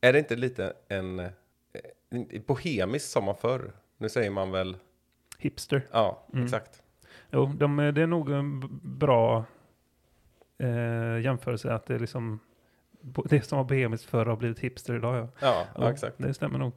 [0.02, 1.30] är det inte lite en, eh,
[2.48, 3.72] bohemiskt som man förr?
[3.98, 4.78] Nu säger man väl,
[5.38, 5.88] Hipster.
[5.92, 6.46] ja, Mm.
[6.46, 6.84] exakt.
[7.32, 9.46] Jo, de, är- det är nog en bra
[10.58, 12.40] eh, jämförelse att det är liksom
[13.02, 15.16] det som var bohemiskt förr har blivit hipster idag.
[15.16, 15.28] Ja.
[15.42, 16.16] Ja, ja, exakt.
[16.18, 16.72] Det stämmer nog.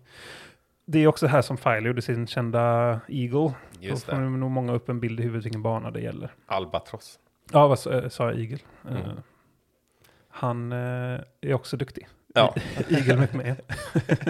[0.84, 3.54] Det är också här som Filey gjorde sin kända Eagle.
[3.80, 4.28] Just Då får det.
[4.28, 6.34] nog många upp en bild i huvudet vilken bana det gäller.
[6.46, 7.18] Albatross.
[7.52, 8.38] Ja, vad sa jag?
[8.40, 8.58] Eagle.
[8.88, 8.96] Mm.
[9.02, 9.12] Eh,
[10.28, 12.08] han eh, är också duktig.
[12.34, 12.54] Ja.
[12.88, 13.54] Eagle mig.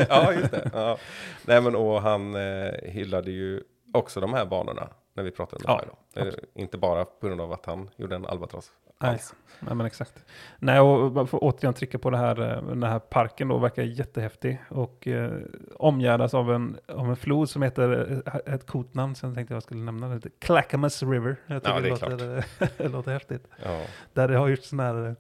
[0.09, 0.71] ja, just det.
[0.73, 0.99] Ja.
[1.47, 3.63] Nej, men och han eh, hyllade ju
[3.93, 5.81] också de här banorna när vi pratade med
[6.15, 6.23] Ja.
[6.23, 8.71] Eh, Inte bara på grund av att han gjorde en albatross.
[9.03, 9.19] Nej.
[9.61, 10.25] Nej, men exakt.
[10.59, 14.59] Nej, och för återigen trycka på det här, eh, den här parken då verkar jättehäftig
[14.69, 15.33] och eh,
[15.77, 19.51] omgärdas av en, av en flod som heter eh, ett coolt namn, tänkte jag att
[19.51, 21.37] jag skulle nämna det, heter Clackamas River.
[21.47, 22.45] Jag tycker Ja, det är låter,
[22.83, 23.49] det låter häftigt.
[23.65, 23.81] Ja.
[24.13, 25.15] Där det har gjorts sådana här eh,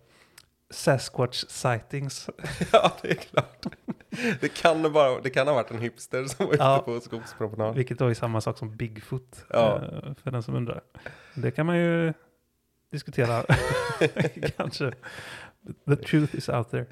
[0.72, 2.30] Sasquatch sightings.
[2.72, 3.66] ja, det är klart.
[4.40, 6.82] Det kan, bara, det kan ha varit en hipster som var ute Ja.
[6.84, 7.74] på skogspromenad.
[7.74, 9.76] Vilket då är samma sak som Bigfoot, Ja.
[9.76, 10.80] eh, för den som undrar.
[11.34, 12.12] Det kan man ju
[12.90, 13.42] diskutera
[14.56, 14.92] kanske.
[15.88, 16.86] The truth is out there.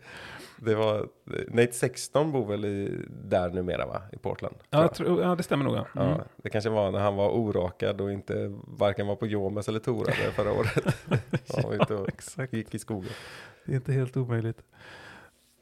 [0.63, 1.09] Det var,
[1.49, 4.03] Nate 16 bor väl i, där numera va?
[4.13, 4.57] I Portland?
[4.71, 4.95] Ja, jag.
[4.95, 5.77] tror, ja det stämmer nog.
[5.77, 5.87] Ja.
[5.97, 6.09] Mm.
[6.09, 9.79] Ja, det kanske var när han var orakad och inte varken var på Jomes eller
[9.79, 10.97] Torade förra året.
[11.65, 12.53] Var ute och exakt.
[12.53, 13.11] gick i skogen.
[13.67, 14.63] Det är inte helt omöjligt.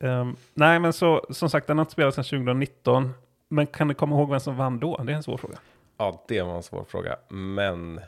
[0.00, 3.10] Ehm, nej, men så, som sagt, den har inte spelats sedan 2019.
[3.48, 4.96] Men kan ni komma ihåg vem som vann då?
[4.96, 5.58] Det är en svår fråga.
[5.96, 7.16] Ja, det var en svår fråga.
[7.28, 8.00] Men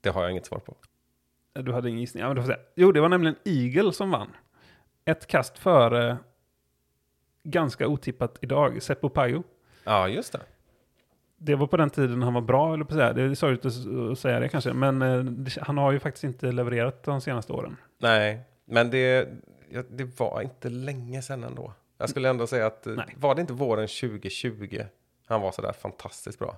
[0.00, 0.76] det har jag inget svar på.
[1.52, 2.20] Du hade ingen gissning?
[2.20, 2.60] Ja, men du får säga.
[2.74, 4.28] Jo, det var nämligen Eagle som vann.
[5.08, 6.18] Ett kast före,
[7.42, 9.42] ganska otippat idag, Seppo Pajo.
[9.84, 10.40] Ja, just det.
[11.36, 13.12] Det var på den tiden han var bra, eller på säga.
[13.12, 13.64] Det är sorgligt
[14.12, 14.72] att säga det kanske.
[14.72, 17.76] Men eh, det, han har ju faktiskt inte levererat de senaste åren.
[17.98, 19.28] Nej, men det,
[19.90, 21.72] det var inte länge sedan ändå.
[21.98, 23.14] Jag skulle ändå säga att eh, Nej.
[23.16, 24.82] var det inte våren 2020
[25.26, 26.56] han var sådär fantastiskt bra?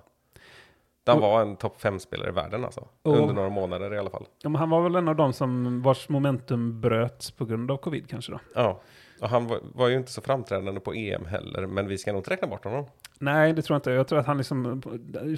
[1.11, 2.87] Han var en topp 5-spelare i världen alltså.
[3.01, 4.25] Och- Under några månader i alla fall.
[4.43, 7.77] Ja, men han var väl en av de som vars momentum bröts på grund av
[7.77, 8.39] covid kanske då.
[8.55, 8.81] Ja,
[9.21, 11.67] och han var, var ju inte så framträdande på EM heller.
[11.67, 12.85] Men vi ska nog inte räkna bort honom.
[13.19, 13.91] Nej, det tror jag inte.
[13.91, 14.81] Jag tror att han liksom,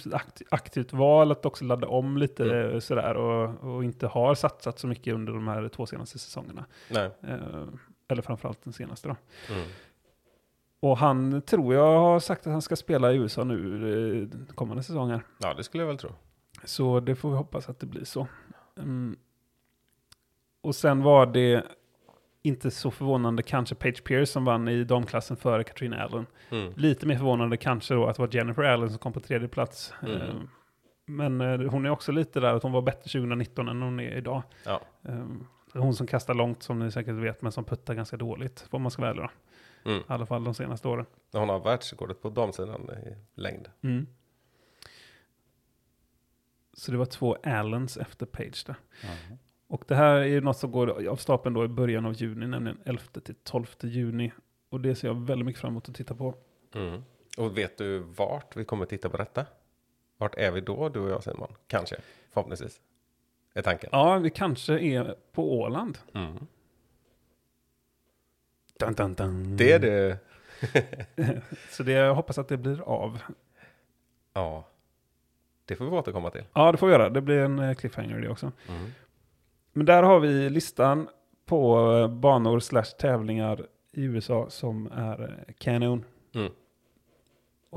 [0.05, 2.71] akt- aktivt val att också ladda om lite Mm.
[2.73, 6.65] eh, sådär och, och inte har satsat så mycket under de här två senaste säsongerna.
[6.89, 7.09] Nej.
[7.23, 7.67] Eh,
[8.07, 9.15] eller framförallt den senaste då.
[9.53, 9.67] Mm.
[10.83, 14.83] Och han tror jag har sagt att han ska spela i USA nu eh, kommande
[14.83, 15.21] säsonger.
[15.37, 16.09] Ja, det skulle jag väl tro.
[16.63, 18.27] Så det får vi hoppas att det blir så.
[18.77, 19.17] Mm.
[20.61, 21.63] Och sen var det
[22.43, 26.25] inte så förvånande kanske Page Pierce som vann i damklassen före Katrina Allen.
[26.49, 26.73] Mm.
[26.75, 29.93] Lite mer förvånande kanske då att det var Jennifer Allen som kom på tredje plats.
[30.01, 30.21] Mm.
[30.21, 30.35] Eh,
[31.05, 34.17] Men eh, hon är också lite där att hon var bättre 2019 än hon är
[34.17, 34.43] idag.
[34.65, 34.81] Ja.
[35.73, 38.67] Hon som kastar långt som ni säkert vet men som puttar ganska dåligt.
[38.69, 39.29] Om man ska vara ärlig.
[39.85, 39.97] Mm.
[39.99, 41.05] I alla fall de senaste åren.
[41.31, 43.69] Hon har världsrekordet på damsidan i längd.
[43.81, 44.07] Mm.
[46.73, 48.75] Så det var två Allens efter Page där.
[49.67, 52.47] Och det här är ju något som går av stapeln då i början av juni,
[52.47, 54.31] nämligen 11 till 12 juni.
[54.69, 56.35] Och det ser jag väldigt mycket fram emot att titta på.
[56.75, 57.03] Mm.
[57.37, 59.45] Och vet du vart vi kommer titta på detta?
[60.17, 61.55] Vart är vi då, du och jag Simon?
[61.67, 61.95] Kanske,
[62.31, 62.81] förhoppningsvis.
[63.53, 63.89] Är tanken.
[63.91, 65.97] Ja, vi kanske är på Åland.
[66.13, 66.47] Mm.
[68.81, 69.57] Dun, dun, dun.
[69.57, 70.17] Det är det.
[71.69, 73.21] Så det, jag hoppas att det blir av.
[74.33, 74.67] Ja.
[75.65, 76.43] Det får vi återkomma till.
[76.53, 77.09] Ja, det får vi göra.
[77.09, 78.51] Det blir en eh, cliffhanger det också.
[78.69, 78.91] Mm.
[79.73, 81.07] Men där har vi listan
[81.45, 86.05] på eh, banor slash tävlingar i USA som är eh, kanon.
[86.33, 86.51] Mm.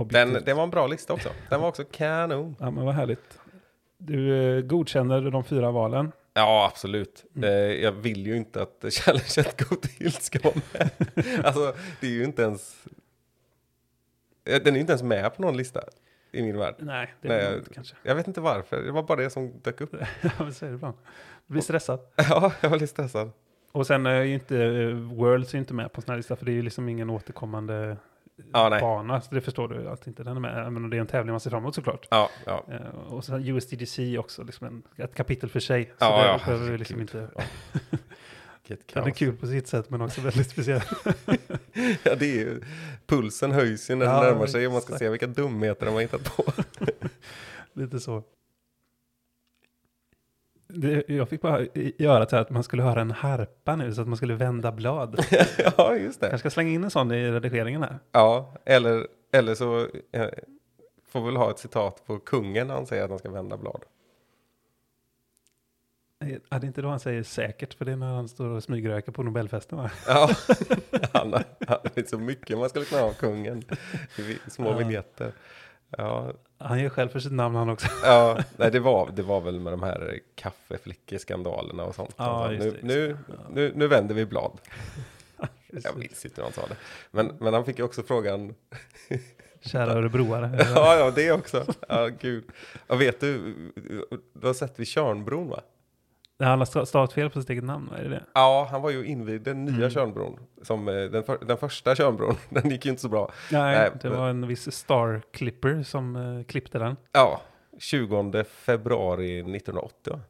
[0.09, 1.29] Den, det var en bra lista också.
[1.51, 2.57] Den var också kanon.
[2.61, 3.39] Ja, men vad härligt.
[3.99, 6.13] Du godkänner de fyra valen.
[6.35, 7.25] Ja, absolut.
[7.37, 7.49] Mm.
[7.51, 10.91] Eh, jag vill ju inte att Challenge at Goat Hill ska vara med.
[11.45, 12.87] alltså, det är ju inte ens...
[14.45, 15.85] Eh, Den är ju inte ens med på någon lista
[16.33, 16.75] i min värld.
[16.79, 17.97] Nej, det är inte kanske.
[18.03, 19.95] Jag vet inte varför, det var bara det som dök upp.
[20.39, 20.95] Ja, så är det bra.
[21.47, 22.01] Du blir stressad.
[22.17, 23.31] ja, jag var lite stressad.
[23.73, 26.45] Och sen är ju inte eh, Worlds är inte med på sån här lista för
[26.45, 27.97] det är ju liksom ingen återkommande
[28.53, 29.21] Ja, bana.
[29.21, 30.59] Så det förstår du att inte den är med.
[30.59, 32.07] Även om det är en tävling man ser fram emot såklart.
[32.11, 32.65] Ja, ja.
[32.69, 35.85] Eh, och sen USDGC också, liksom en, ett kapitel för sig.
[35.85, 37.29] Så Ja, det ja, behöver vi liksom inte...
[38.93, 40.81] Den är kul på sitt sätt men också väldigt speciell.
[42.03, 42.63] Ja, det är ju,
[43.07, 44.99] pulsen höjs ju när det Ja, närmar sig och man ska exakt.
[44.99, 46.53] se vilka dumheter de har hittat på.
[47.73, 48.23] Lite så.
[50.75, 54.09] Det, jag fick bara i örat att man skulle höra en harpa nu så att
[54.09, 55.25] man skulle vända blad.
[55.77, 56.29] ja, just det.
[56.29, 57.99] Kanske ska slänga in en sån i redigeringen här.
[58.13, 59.79] Ja, eller, eller så
[60.13, 60.29] eh,
[61.09, 63.57] får vi väl ha ett citat på kungen när han säger att han ska vända
[63.57, 63.83] blad.
[66.19, 68.63] Ja, det är inte då han säger säkert, för det är när han står och
[68.63, 69.91] smygröker på Nobelfesten va?
[70.07, 70.31] Ja,
[71.13, 73.63] han har han har inte så mycket man skulle kunna ha av kungen.
[74.49, 74.77] Små Ja.
[74.77, 75.33] vignetter.
[75.99, 77.89] Ja, Han gör själv för sitt namn han också.
[78.03, 82.15] ja nej, det, var, det var väl med de här kaffeflickeskandalerna och sånt.
[82.17, 83.17] Ja, just nu, det, nu.
[83.29, 83.35] Ja.
[83.53, 84.59] nu, nu vänder vi blad.
[85.85, 86.77] Jag minns inte hur han sa det.
[87.11, 88.55] Men, men han fick ju också frågan,
[89.61, 90.67] Kära örebroare.
[90.75, 91.67] ja, ja, det också.
[91.89, 92.45] Ja, gud.
[92.87, 93.55] Ja, vet du,
[94.33, 95.61] du har sett vid Tjörnbron va?
[96.45, 98.25] Han har sta- stavat fel på sitt eget namn, är det det?
[98.33, 99.91] Ja, han var ju invid den nya Mm.
[99.91, 100.39] Tjörnbron.
[100.63, 103.31] Som eh, den, för, den första Tjörnbron, den gick ju inte så bra.
[103.53, 106.97] Nej, Nej, det men- var en viss Star Clipper som eh, klippte den.
[107.13, 107.41] Ja,
[107.79, 110.21] 20 februari 1980 va?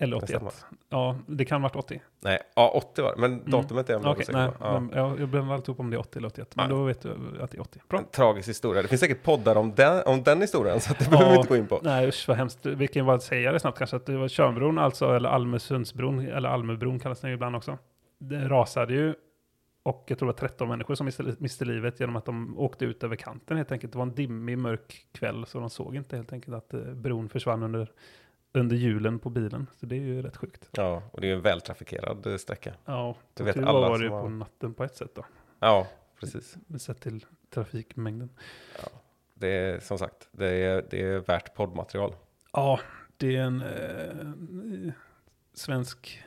[0.00, 0.66] Eller Det 81.
[0.88, 2.02] Ja, det kan ha varit 80.
[2.20, 4.56] Nej, ja 80 var det, men datumet är jag okay, säker nej, på.
[4.60, 4.80] Ja.
[4.80, 6.56] men jag, jag blandar alltid ihop om det är 80 eller 81.
[6.56, 6.78] Men Nej.
[6.78, 7.80] då vet du att det är 80.
[7.88, 7.98] Bra.
[7.98, 8.82] En tragisk historia.
[8.82, 11.56] Det finns säkert poddar om den, om den historien, så det behöver vi inte gå
[11.56, 11.80] in på.
[11.82, 12.66] Nej, usch vad hemskt.
[12.66, 16.48] Vi kan bara säga det snabbt kanske, att det var Tjörnbron alltså, eller Almösundsbron, eller
[16.48, 17.78] Almöbron kallas den ju ibland också.
[18.18, 19.14] Det rasade ju,
[19.82, 22.84] och jag tror det var 13 människor som miste, miste livet genom att de åkte
[22.84, 23.92] ut över kanten helt enkelt.
[23.92, 27.28] Det var en dimmig, mörk kväll, så de såg inte helt enkelt att eh, bron
[27.28, 27.90] försvann under
[28.52, 29.66] under hjulen på bilen.
[29.80, 30.68] Så det är ju rätt sjukt.
[30.72, 32.74] Ja, och det är ju en vältrafikerad eh, sträcka.
[32.84, 35.24] Ja, det vet alla var det har- på natten på ett sätt då.
[35.60, 35.86] Ja,
[36.20, 36.56] precis.
[36.78, 38.30] Sett till trafikmängden.
[39.34, 42.14] Det är som sagt, det är, det är värt poddmaterial.
[42.52, 42.80] Ja,
[43.16, 44.92] det är en eh,
[45.54, 46.22] svensk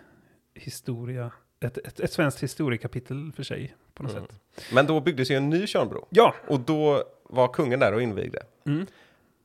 [0.53, 1.31] historia.
[1.59, 4.23] Ett, ett, ett svenskt historiekapitel för sig på något Mm.
[4.27, 4.39] sätt.
[4.73, 6.07] Men då byggdes ju en ny Tjörnbro.
[6.09, 8.43] Ja, Och då var kungen där och invigde.
[8.65, 8.85] mm.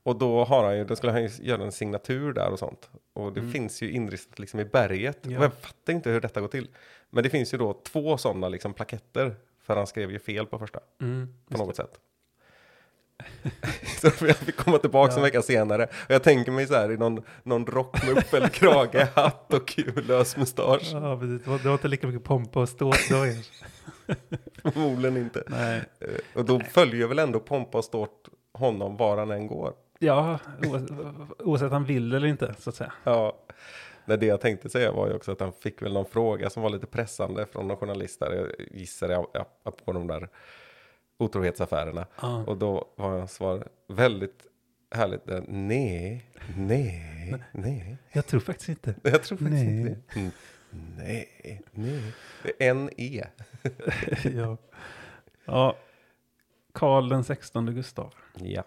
[0.07, 2.91] Och då har han ju, då skulle han ju göra en signatur där och sånt.
[3.13, 3.53] Och det Mm.
[3.53, 5.19] finns ju inristat liksom i berget.
[5.23, 5.39] Ja.
[5.39, 6.69] Och jag fattar inte hur detta går till.
[7.11, 9.35] Men det finns ju då två sådana liksom plaketter.
[9.63, 12.01] För han skrev ju fel på första, Mm, på något sätt.
[14.01, 15.25] så jag fick komma tillbaka en Ja.
[15.25, 15.85] vecka senare.
[15.85, 19.69] Och jag tänker mig så här i någon, någon rock med uppfälld krage, hatt och
[19.69, 20.91] kul lös mustasch.
[20.93, 21.43] Ja, precis.
[21.45, 23.25] Det var, det var inte lika mycket pompa och ståt då.
[24.73, 25.43] Förmodligen inte.
[25.47, 25.83] Nej.
[26.01, 29.73] Eh, Och då följer väl ändå pompa och stort honom var han än går.
[29.99, 30.91] Ja, oavsett,
[31.39, 32.93] oavsett han vill eller inte, så att säga.
[33.05, 33.39] Ja,
[34.09, 36.63] Nej, det jag tänkte säga var ju också att han fick väl någon fråga som
[36.63, 39.27] var lite pressande från någon journalist där, jag gissar
[39.85, 40.29] på de där
[41.19, 42.07] otrohetsaffärerna.
[42.21, 42.45] Ja.
[42.45, 44.47] Och då var hans svar väldigt
[44.91, 45.29] härligt.
[45.29, 47.97] eh, Nej, nej, nej.
[48.13, 48.95] Jag tror faktiskt inte.
[49.03, 49.79] Jag tror faktiskt Nej.
[49.81, 50.01] inte.
[50.17, 50.31] Mm,
[50.99, 52.13] Nej, nej.
[52.43, 53.25] Det är en E.
[54.35, 54.57] ja.
[55.45, 55.77] ja.
[56.73, 58.15] Karl den 16 Gustav.
[58.35, 58.65] Ja.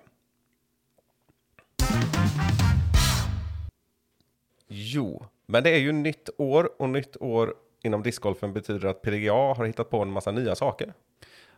[4.67, 9.33] Jo, men det är ju nytt år och nytt år inom discgolfen betyder att PDGA
[9.33, 10.93] har hittat på en massa nya saker.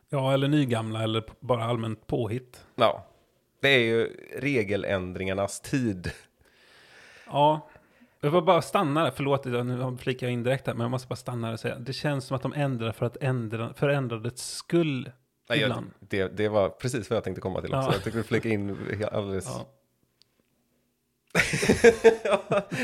[0.09, 2.65] Ja, eller nygamla eller bara allmänt påhitt.
[2.75, 3.05] Ja,
[3.61, 6.11] det är ju regeländringarnas tid.
[7.25, 7.69] Ja,
[8.19, 9.11] jag får bara stanna där.
[9.15, 11.75] Förlåt, nu flikar jag in direkt här, men jag måste bara stanna där och säga.
[11.79, 15.11] Det känns som att de ändrar för att ändra, för ändrandets skull.
[15.49, 17.89] Nej, jag, det, det var precis vad jag tänkte komma till också.
[17.89, 17.93] Ja.
[17.93, 18.77] Jag tycker du flikar in
[19.11, 19.45] alldeles...
[19.45, 19.65] Ja.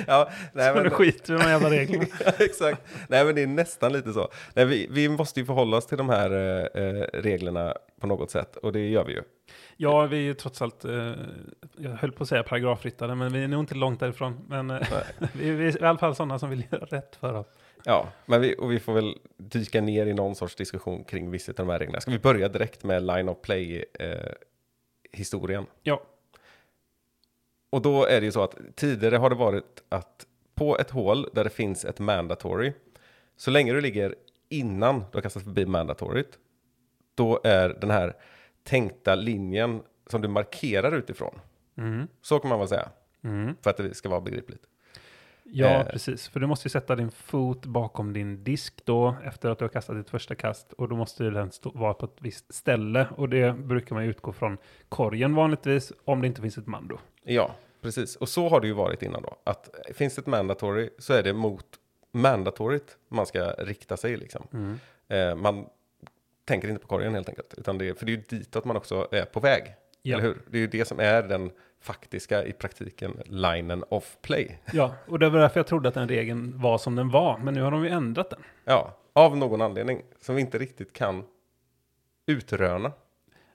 [0.07, 2.05] Ja, nej, Så men- nu skiter i de jävla reglerna.
[2.25, 2.81] Ja, exakt.
[3.09, 4.29] Nej, men det är nästan lite så.
[4.53, 8.31] Nej, vi, vi måste ju förhålla oss till de här eh, eh, reglerna på något
[8.31, 8.55] sätt.
[8.55, 9.21] Och det gör vi ju.
[9.77, 11.11] Ja, vi är ju trots allt, eh,
[11.77, 14.39] jag höll på att säga paragrafryttare, men vi är nog inte långt därifrån.
[14.47, 14.87] Men eh,
[15.33, 17.47] vi, vi är i alla fall sådana som vill göra rätt för oss.
[17.83, 21.51] Ja, men vi, och vi får väl dyka ner i någon sorts diskussion kring vissa
[21.51, 22.01] av de här reglerna.
[22.01, 25.65] Ska vi börja direkt med line of play-historien?
[25.83, 26.01] Ja,
[27.69, 31.29] Och då är det ju så att tidigare har det varit att på ett hål
[31.33, 32.73] där det finns ett mandatory,
[33.37, 34.15] så länge du ligger
[34.49, 36.39] innan du har kastat förbi mandatoryt,
[37.15, 38.13] då är den här
[38.63, 41.39] tänkta linjen som du markerar utifrån.
[41.77, 42.07] mm.
[42.21, 42.89] Så kan man väl säga,
[43.23, 43.55] Mm.
[43.61, 44.61] för att det ska vara begripligt.
[45.43, 45.85] ja Eh.
[45.87, 46.27] precis.
[46.27, 49.69] För du måste ju sätta din fot bakom din disk då, efter att du har
[49.69, 50.73] kastat ditt första kast.
[50.73, 53.07] Och då måste den stå, vara på ett visst ställe.
[53.17, 54.57] Och det brukar man utgå från
[54.89, 56.99] korgen vanligtvis, om det inte finns ett mando.
[57.27, 58.15] Ja, precis.
[58.15, 59.35] Och så har det ju varit innan då.
[59.43, 61.65] Att finns det ett mandatory så är det mot
[62.11, 64.47] mandatoryt man ska rikta sig liksom.
[64.53, 64.79] Mm.
[65.07, 65.65] Eh, man
[66.45, 67.53] tänker inte på korgen helt enkelt.
[67.57, 69.75] Utan det, för det är ju ditåt man också är på väg.
[70.01, 70.17] Ja.
[70.17, 70.41] Eller hur?
[70.47, 74.59] Det är ju det som är den faktiska, i praktiken, linen of play.
[74.73, 77.37] Ja, och det var därför jag trodde att den regeln var som den var.
[77.37, 78.39] Men nu har de ju ändrat den.
[78.65, 81.23] Ja, av någon anledning som vi inte riktigt kan
[82.25, 82.91] utröna.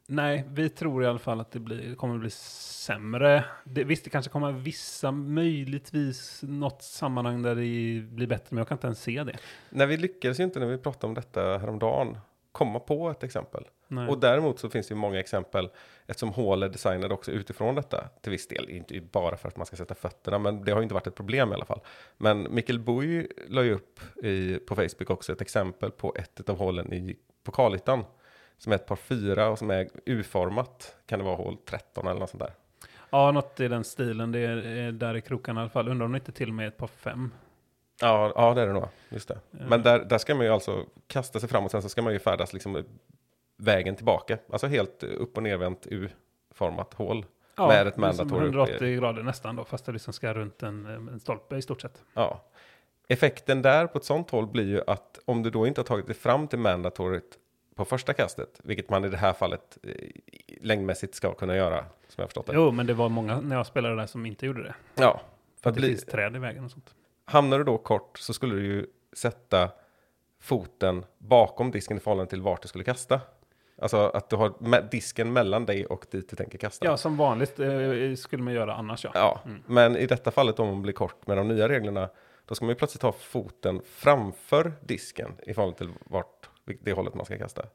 [0.07, 3.45] Nej, vi tror i alla fall att det, blir, kommer bli sämre.
[3.65, 8.69] Det, visst, det kanske kommer vissa, möjligtvis något sammanhang där det blir bättre, men jag
[8.69, 9.39] kan inte ens se det.
[9.71, 12.17] När vi lyckades ju inte när vi pratade om detta häromdagen
[12.53, 13.65] komma på ett exempel.
[13.89, 14.09] Nej.
[14.09, 15.71] Och däremot så finns det ju många exempel
[16.07, 18.71] eftersom hål är designade också utifrån detta till viss del.
[18.71, 21.15] Inte bara för att man ska sätta fötterna, men det har ju inte varit ett
[21.15, 21.81] problem i alla fall.
[22.17, 26.59] Men Mikkel Bui la ju upp i, på Facebook också ett exempel på ett av
[26.59, 28.05] hålen i Pokalhyttan
[28.63, 30.97] som är ett par fyra och som är U-format.
[31.07, 32.53] Kan det vara hål 13 eller något sånt där?
[33.11, 34.33] Ja, något i den stilen.
[34.33, 35.89] Det är, är där i krokarna i alla fall.
[35.89, 37.31] Undrar om det inte till och med är ett par fem.
[38.01, 38.89] Ja, ja det är det nog.
[39.09, 39.39] Just det.
[39.51, 39.59] Ja.
[39.69, 42.13] Men där, där ska man ju alltså kasta sig fram och sen så ska man
[42.13, 42.85] ju färdas liksom
[43.57, 44.39] vägen tillbaka.
[44.53, 47.27] Alltså helt upp och nervänt U-format hål.
[47.57, 51.21] Ja, Med ett mandatory 180 grader nästan då, fast det liksom ska runt en, en
[51.21, 52.03] stolpe i stort sett.
[52.15, 52.45] Ja.
[53.09, 56.07] Effekten där på ett sånt håll blir ju att om du då inte har tagit
[56.07, 57.39] dig fram till mandatoryt
[57.75, 59.95] på första kastet, vilket man i det här fallet eh,
[60.61, 62.53] längdmässigt ska kunna göra, som jag förstått det.
[62.55, 64.75] Jo, men det var många när jag spelade där som inte gjorde det.
[64.95, 65.21] Ja,
[65.63, 66.95] För att det blir- finns träd i vägen och sånt.
[67.25, 69.71] hamnar du då kort så skulle du ju sätta
[70.41, 73.21] foten bakom disken i förhållande till vart du skulle kasta.
[73.83, 76.87] Alltså att du har disken mellan dig och dit du tänker kasta.
[76.87, 79.11] Ja, som vanligt eh, skulle man göra annars ja.
[79.15, 79.63] Ja, Mm.
[79.67, 82.09] men i detta fallet om man blir kort med de nya reglerna,
[82.47, 87.15] då ska man ju plötsligt ha foten framför disken i förhållande till vart, det hållet
[87.15, 87.67] man ska kasta.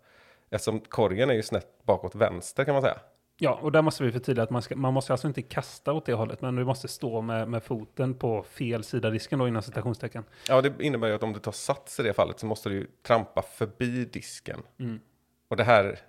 [0.49, 2.99] Eftersom korgen är ju snett bakåt vänster kan man säga.
[3.39, 6.05] Ja, och där måste vi förtydliga att man, ska, man måste alltså inte kasta åt
[6.05, 9.61] det hållet, men du måste stå med, med foten på fel sida disken då inom
[9.61, 10.23] citationstecken.
[10.47, 12.75] Ja, det innebär ju att om du tar sats i det fallet så måste du
[12.75, 14.59] ju trampa förbi disken.
[14.79, 14.99] Mm.
[15.47, 15.99] Och det här,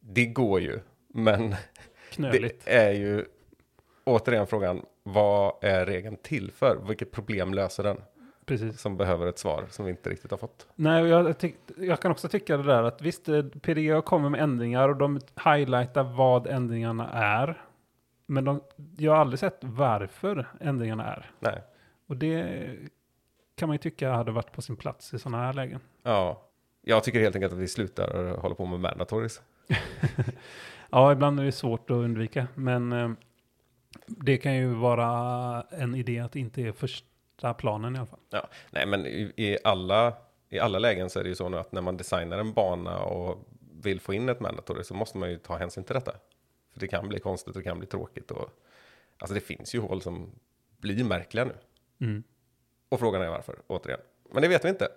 [0.00, 1.54] det går ju, men
[2.10, 2.64] Knöligt.
[2.64, 3.24] det är ju
[4.04, 6.76] återigen frågan, vad är regeln till för?
[6.88, 8.00] Vilket problem löser den?
[8.48, 8.80] Precis.
[8.80, 10.66] Som behöver ett svar som vi inte riktigt har fått.
[10.74, 14.40] Nej, jag, tyck, jag kan också tycka det där att visst, eh, PDGA kommer med
[14.40, 17.62] ändringar och de highlightar vad ändringarna är.
[18.26, 18.60] Men de,
[18.96, 21.30] jag har aldrig sett varför ändringarna är.
[21.40, 21.62] Nej.
[22.06, 22.66] Och det
[23.56, 25.80] kan man ju tycka hade varit på sin plats i sådana här lägen.
[26.02, 26.42] Ja,
[26.82, 29.42] jag tycker helt enkelt att vi slutar hålla på med mandatories.
[30.90, 33.10] Ja, ibland är det svårt att undvika, men eh,
[34.06, 36.72] det kan ju vara en idé att inte är
[37.38, 38.20] första planen i alla fall.
[38.30, 40.12] Ja, nej, men i, i, alla,
[40.48, 42.98] i alla lägen så är det ju så nu att när man designar en bana
[42.98, 43.48] och
[43.82, 46.12] vill få in ett mandatory så måste man ju ta hänsyn till detta.
[46.72, 48.30] För det kan bli konstigt och det kan bli tråkigt.
[48.30, 48.50] Och,
[49.18, 50.30] alltså det finns ju hål som
[50.78, 51.54] blir märkliga nu.
[52.00, 52.22] Mm.
[52.88, 54.00] Och frågan är varför, återigen.
[54.32, 54.88] Men det vet vi inte.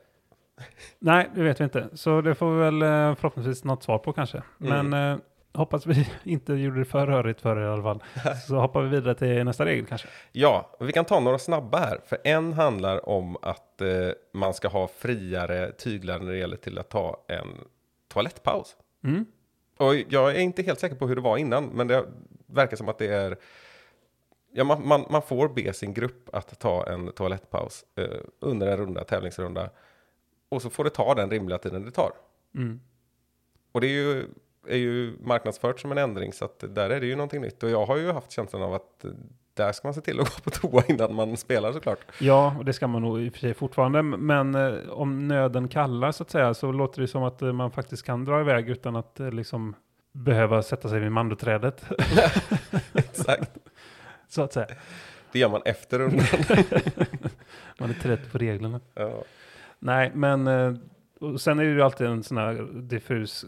[1.00, 1.90] Nej, det vet vi inte.
[1.94, 4.44] Så det får vi väl eh, förhoppningsvis något svar på kanske.
[4.62, 4.90] Mm.
[4.90, 5.20] Men eh,
[5.54, 8.04] hoppas vi inte gjorde det för rörigt för er i alla fall.
[8.48, 10.08] Så hoppar vi vidare till nästa regel kanske.
[10.32, 12.00] Ja, vi kan ta några snabba här.
[12.06, 16.78] För en handlar om att eh, man ska ha friare tyglar när det gäller till
[16.78, 17.48] att ta en
[18.08, 18.76] toalettpaus.
[19.04, 19.26] Mm.
[19.78, 22.06] Och jag är inte helt säker på hur det var innan, men det
[22.46, 23.38] verkar som att det är...
[24.54, 28.78] Ja, man, man, man får be sin grupp att ta en toalettpaus eh, under en
[28.78, 29.70] runda, tävlingsrunda.
[30.50, 32.12] Och så får det ta den rimliga tiden det tar.
[32.56, 32.80] Mm.
[33.72, 34.28] Och det är ju,
[34.68, 37.64] är ju marknadsfört som en ändring, så att där är det ju någonting nytt.
[37.64, 39.12] Och jag har ju haft känslan av att eh,
[39.54, 42.00] där ska man se till att gå på toa innan man spelar såklart.
[42.20, 44.02] Ja, och det ska man nog i och för sig fortfarande.
[44.02, 47.72] Men eh, om nöden kallar så att säga så låter det som att eh, man
[47.72, 49.76] faktiskt kan dra iväg utan att eh, liksom
[50.12, 51.84] behöva sätta sig vid mandoträdet.
[52.94, 53.52] Exakt.
[54.28, 54.68] så att säga.
[55.32, 56.26] Det gör man efter rundan.
[57.80, 58.80] Man är trött på reglerna.
[58.94, 59.24] Ja.
[59.80, 60.48] Nej, men
[61.22, 63.46] och sen är det ju alltid en sån här diffus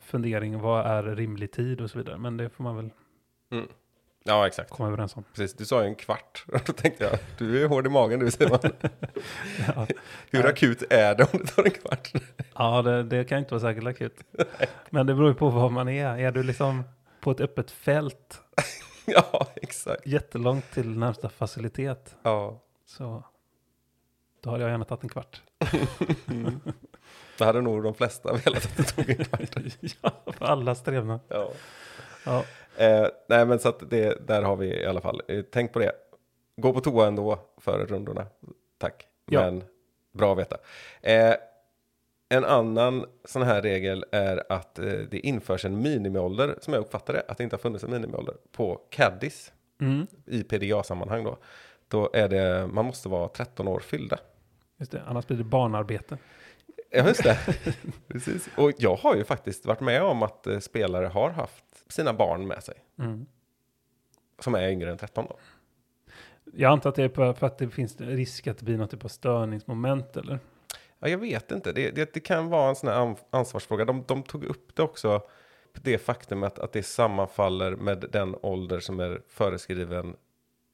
[0.00, 0.58] fundering.
[0.60, 2.18] Vad är rimlig tid och så vidare.
[2.18, 2.90] Men det får man väl
[3.50, 3.68] Mm.
[4.24, 4.70] ja, exakt.
[4.70, 5.24] komma överens om.
[5.34, 6.44] Precis, du sa ju en kvart.
[6.66, 8.58] Då tänkte jag, du är hård i magen du man.
[9.76, 9.86] Ja,
[10.30, 10.48] Hur Nej.
[10.52, 12.12] akut är det om det tar en kvart?
[12.54, 14.20] ja det, det kan inte vara särskilt akut.
[14.90, 16.18] Men det beror ju på var man är.
[16.18, 16.82] Är du liksom
[17.20, 18.40] på ett öppet fält
[19.04, 20.06] ja, exakt.
[20.06, 22.60] jättelångt till närmsta facilitet Ja.
[22.86, 23.24] så
[24.40, 25.42] då hade jag gärna tagit en kvart.
[27.38, 29.56] Det hade nog de flesta velat att det tog en kvart.
[30.02, 31.20] ja, för alla strävna.
[31.28, 31.50] Ja.
[32.24, 32.44] Ja.
[32.76, 35.22] Eh, nej, men så att det, där har vi i alla fall.
[35.28, 35.92] Eh, tänk på det.
[36.56, 38.26] Gå på toa ändå före rundorna.
[38.78, 39.06] Tack.
[39.30, 39.40] Ja.
[39.40, 39.64] Men
[40.12, 40.56] bra att veta.
[41.02, 41.34] Eh,
[42.28, 47.14] en annan sån här regel är att eh, det införs en minimiålder, som jag uppfattar
[47.14, 51.36] det, att det inte har funnits en minimiålder, på caddies Mm, i PDA-sammanhang då.
[51.88, 54.18] Då är det, man måste vara 13 år fyllda.
[54.76, 56.18] just det, annars blir det barnarbete.
[56.90, 57.38] Ja, just det.
[58.08, 58.48] Precis.
[58.56, 62.46] Och jag har ju faktiskt varit med om att eh, spelare har haft sina barn
[62.46, 63.26] med sig, Mm.
[64.38, 65.38] som är yngre än 13 då.
[66.54, 69.04] Jag antar att det är för att det finns risk att det blir något typ
[69.04, 70.38] av störningsmoment eller?
[70.98, 71.72] Ja, jag vet inte.
[71.72, 73.84] Det, det, det kan vara en sån här an- ansvarsfråga.
[73.84, 75.22] De, de tog upp det också,
[75.72, 80.16] det faktum att, det sammanfaller med den ålder som är föreskriven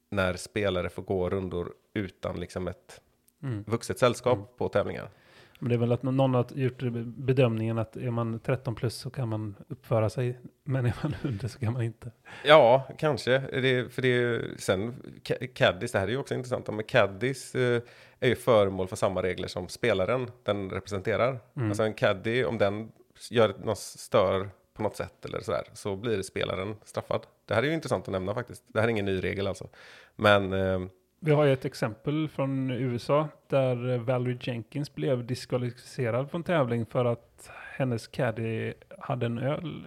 [0.09, 3.01] när spelare får gå rundor utan liksom ett
[3.43, 3.63] Mm.
[3.67, 5.09] vuxet sällskap på tävlingar.
[5.63, 9.09] Men det är väl att någon har gjort bedömningen att är man 13 plus så
[9.09, 12.11] kan man uppföra sig, men är man under så kan man inte.
[12.45, 13.39] Ja, kanske.
[13.39, 14.93] Det, för det är, sen,
[15.23, 16.67] ca- caddies, det här är ju också intressant.
[16.67, 17.81] Men caddies eh,
[18.19, 21.39] är ju föremål för samma regler som spelaren den representerar.
[21.55, 21.69] Mm.
[21.69, 22.91] Alltså en caddy, om den
[23.29, 27.25] gör något stör på något sätt eller sådär, så blir spelaren straffad.
[27.45, 28.63] Det här är ju intressant att nämna faktiskt.
[28.67, 29.69] Det här är ingen ny regel alltså.
[30.15, 30.79] Men eh,
[31.25, 37.05] Vi har ju ett exempel från USA där Valerie Jenkins blev diskvalificerad från tävling för
[37.05, 39.85] att hennes caddy hade en öl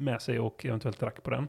[0.00, 1.48] med sig och eventuellt drack på den.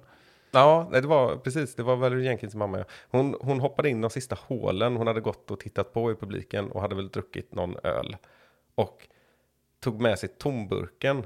[0.52, 2.78] ja, det var precis, det var Valerie Jenkins mamma.
[2.78, 2.84] Ja.
[3.10, 4.96] Hon, hon hoppade in de sista hålen.
[4.96, 8.16] Hon hade gått och tittat på i publiken och hade väl druckit någon öl.
[8.76, 9.08] Och
[9.80, 11.26] tog med sig tomburken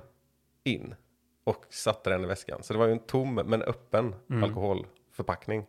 [0.64, 0.95] in
[1.43, 2.64] och satte den i väskan.
[2.64, 4.43] Så det var ju en tom men öppen Mm.
[4.43, 5.66] alkoholförpackning.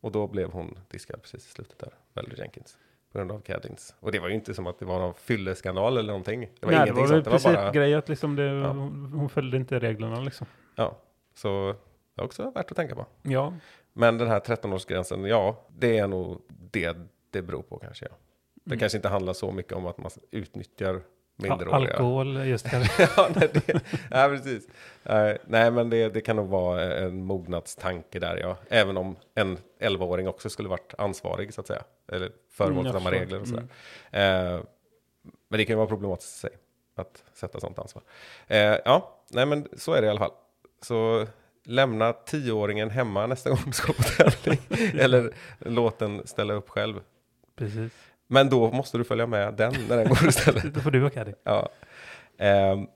[0.00, 2.78] Och då blev hon diskad precis i slutet där, Valerie Jenkins.
[3.12, 3.94] På grund av caddings.
[4.00, 6.40] Och det var ju inte som att det var någon fylleskandal eller någonting.
[6.60, 7.24] Det var Nej, ingenting det var sånt.
[7.44, 8.68] Det var bara, grej att liksom det, Ja.
[8.68, 10.46] hon, hon följde inte reglerna liksom.
[10.74, 10.96] ja.
[11.34, 11.74] Så
[12.14, 13.06] det är också värt att tänka på.
[13.22, 13.54] Ja,
[13.92, 16.96] Men den här 13-årsgränsen, ja, det är nog det
[17.30, 18.04] det beror på kanske.
[18.10, 18.16] Ja.
[18.54, 18.78] Det Mm.
[18.78, 21.00] kanske inte handlar så mycket om att man utnyttjar
[21.38, 21.90] minderåriga.
[21.92, 22.90] alkohol, just det.
[23.16, 23.80] ja, nej, det,
[24.10, 24.68] ja, precis.
[25.04, 28.56] Eh, nej, men det, det kan nog vara en mognadstanke där, ja.
[28.68, 31.82] Även om en 11-åring också skulle varit ansvarig, så att säga.
[32.12, 33.66] Eller föremål för Mm, samma regler och sådär.
[34.10, 34.60] Eh,
[35.48, 36.50] men det kan ju vara problematiskt i sig,
[36.94, 38.02] att sätta sånt ansvar.
[38.46, 40.32] Eh, ja, nej, men så är det i alla fall.
[40.82, 41.26] Så
[41.64, 44.58] lämna tioåringen hemma nästa gång du ska på tävling.
[45.00, 47.00] Eller låt den ställa upp själv.
[47.56, 47.92] Precis.
[48.28, 50.64] Men då måste du följa med den när den går istället.
[50.74, 51.34] Då får du åka det.
[51.42, 51.68] Ja.
[52.38, 52.86] Ehm,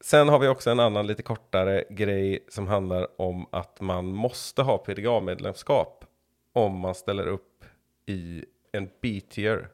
[0.00, 4.62] sen har vi också en annan lite kortare grej som handlar om att man måste
[4.62, 6.04] ha PDGA-medlemskap
[6.52, 7.64] om man ställer upp
[8.06, 9.68] i en B-tier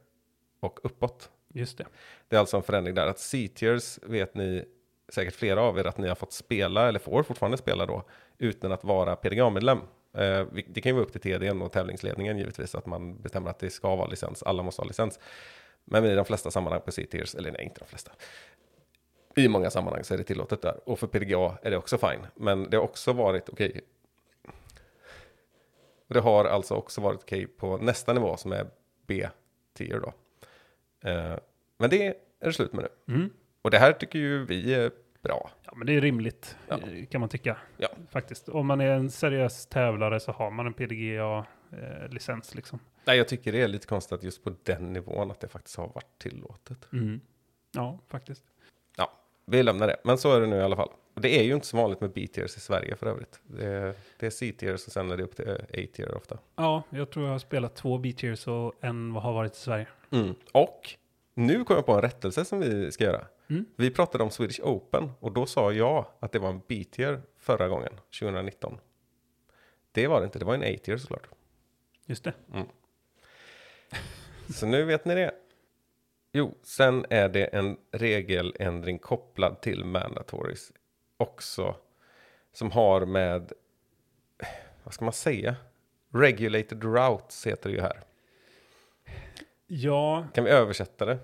[0.61, 1.31] och uppåt.
[1.55, 1.85] Just det.
[2.29, 4.65] Det är alltså en förändring där att C-tiers vet ni
[5.09, 8.05] säkert flera av er att ni har fått spela eller får fortfarande spela då
[8.39, 9.79] utan att vara PDGA-medlem.
[10.15, 13.59] Eh, det kan ju vara upp till TDn och tävlingsledningen givetvis att man bestämmer att
[13.59, 14.43] det ska vara licens.
[14.43, 15.19] Alla måste ha licens.
[15.85, 18.13] Men i de flesta sammanhang på C-tiers, eller nej inte de flesta.
[19.37, 20.81] I många sammanhang så är det tillåtet där.
[20.85, 22.27] Och för PDGA är det också fine.
[22.35, 23.81] Men det har också varit okej.
[26.09, 28.67] Och det har alltså också varit okej på nästa nivå som är
[29.07, 30.13] B-tier då.
[31.11, 31.39] Eh,
[31.79, 33.15] men det är det slut med nu.
[33.15, 33.31] Mm.
[33.63, 34.91] Och det här tycker ju vi
[35.23, 35.51] bra.
[35.65, 36.79] Ja, men det är rimligt, Ja.
[36.79, 37.57] eh, kan man tycka.
[37.77, 37.89] Ja.
[38.11, 38.49] Faktiskt.
[38.49, 42.79] Om man är en seriös tävlare så har man en PDGA-licens liksom.
[43.05, 45.77] Nej, jag tycker det är lite konstigt att just på den nivån att det faktiskt
[45.77, 46.89] har varit tillåtet.
[47.75, 48.45] Ja, faktiskt.
[48.97, 49.13] Ja,
[49.47, 49.97] vi lämnar det.
[50.05, 50.91] Men så är det nu i alla fall.
[51.15, 53.41] Det är ju inte så vanligt med B-tiers i Sverige för övrigt.
[53.45, 56.39] Det är, det är C-tiers och sen är det upp till A-tier ofta.
[56.57, 59.87] Ja, jag tror jag har spelat två B-tiers och en har varit i Sverige.
[60.11, 60.35] Mm.
[60.53, 60.91] Och
[61.35, 63.25] nu kommer jag på en rättelse som vi ska göra.
[63.53, 63.65] Mm.
[63.77, 67.69] Vi pratade om Swedish Open och då sa jag att det var en B-tier förra
[67.69, 68.79] gången, 2019.
[69.93, 71.29] Det var det inte, det var en A-tier såklart.
[72.07, 72.35] Just det.
[74.55, 75.35] Så nu vet ni det.
[76.33, 80.73] Jo, sen är det en regeländring kopplad till mandatories
[81.17, 81.77] också.
[82.53, 83.53] Som har med,
[84.85, 85.57] vad ska man säga?
[86.13, 88.01] Regulated routes heter det ju här.
[89.67, 91.19] Ja, Kan vi översätta det?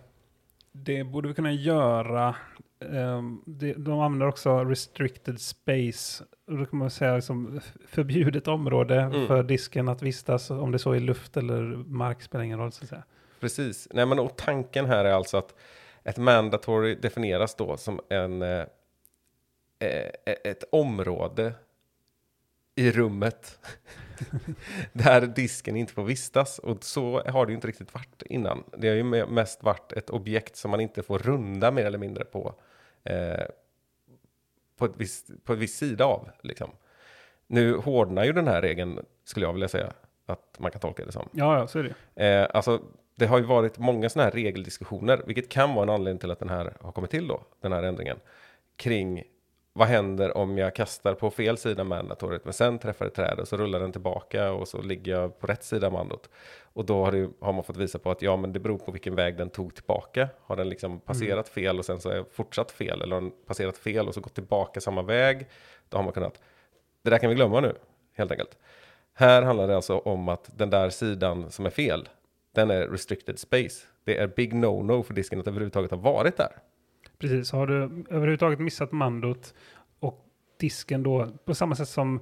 [0.83, 2.35] Det borde vi kunna göra.
[2.81, 6.24] Ehm, det, de använder också restricted space.
[6.47, 9.26] Då kan man säga liksom förbjudet område Mm.
[9.26, 10.51] för disken att vistas.
[10.51, 13.03] Om det så är luft eller mark spelar ingen roll så att säga.
[13.41, 13.89] Precis.
[13.91, 15.55] Nej, men och tanken här är alltså att
[16.05, 18.64] ett mandatory definieras då som en, eh,
[19.79, 20.11] eh,
[20.45, 21.53] ett område
[22.79, 23.59] i rummet
[24.93, 26.59] där disken inte får vistas.
[26.59, 28.64] Och så har det ju inte riktigt varit innan.
[28.79, 31.99] Det har ju me- mest varit ett objekt som man inte får runda mer eller
[31.99, 32.55] mindre på,
[33.05, 33.45] eh,
[34.76, 36.31] på, ett visst, på ett visst sida av.
[36.43, 36.70] Liksom.
[37.47, 39.93] Nu hårdnar ju den här regeln, skulle jag vilja säga,
[40.26, 41.29] att man kan tolka det som.
[41.33, 42.26] Ja, ja, så är det.
[42.26, 42.83] Eh, alltså,
[43.14, 46.39] det har ju varit många sådana här regeldiskussioner, vilket kan vara en anledning till att
[46.39, 48.16] den här har kommit till då, den här ändringen,
[48.76, 49.24] kring
[49.79, 53.49] vad händer om jag kastar på fel sida mandatoriet, men sen träffar ett träd och
[53.49, 56.31] så rullar den tillbaka och så ligger jag på rätt sida mandot.
[56.72, 58.93] Och då har, det, har man fått visa på att ja, men det beror på
[58.93, 60.29] vilken väg den tog tillbaka.
[60.41, 63.79] Har den liksom passerat fel och sen så är fortsatt fel, eller har den passerat
[63.79, 65.47] fel och så gått tillbaka samma väg,
[65.89, 66.41] då har man kunnat.
[67.03, 67.74] Det där kan vi glömma nu,
[68.16, 68.59] helt enkelt.
[69.14, 72.09] Här handlar det alltså om att den där sidan som är fel,
[72.55, 73.87] den är restricted space.
[74.05, 76.53] Det är big no-no för disken att överhuvudtaget ha varit där.
[77.18, 77.74] Precis, har du
[78.10, 79.54] överhuvudtaget missat mandot
[80.00, 80.26] och
[80.60, 82.20] disken då, på samma sätt som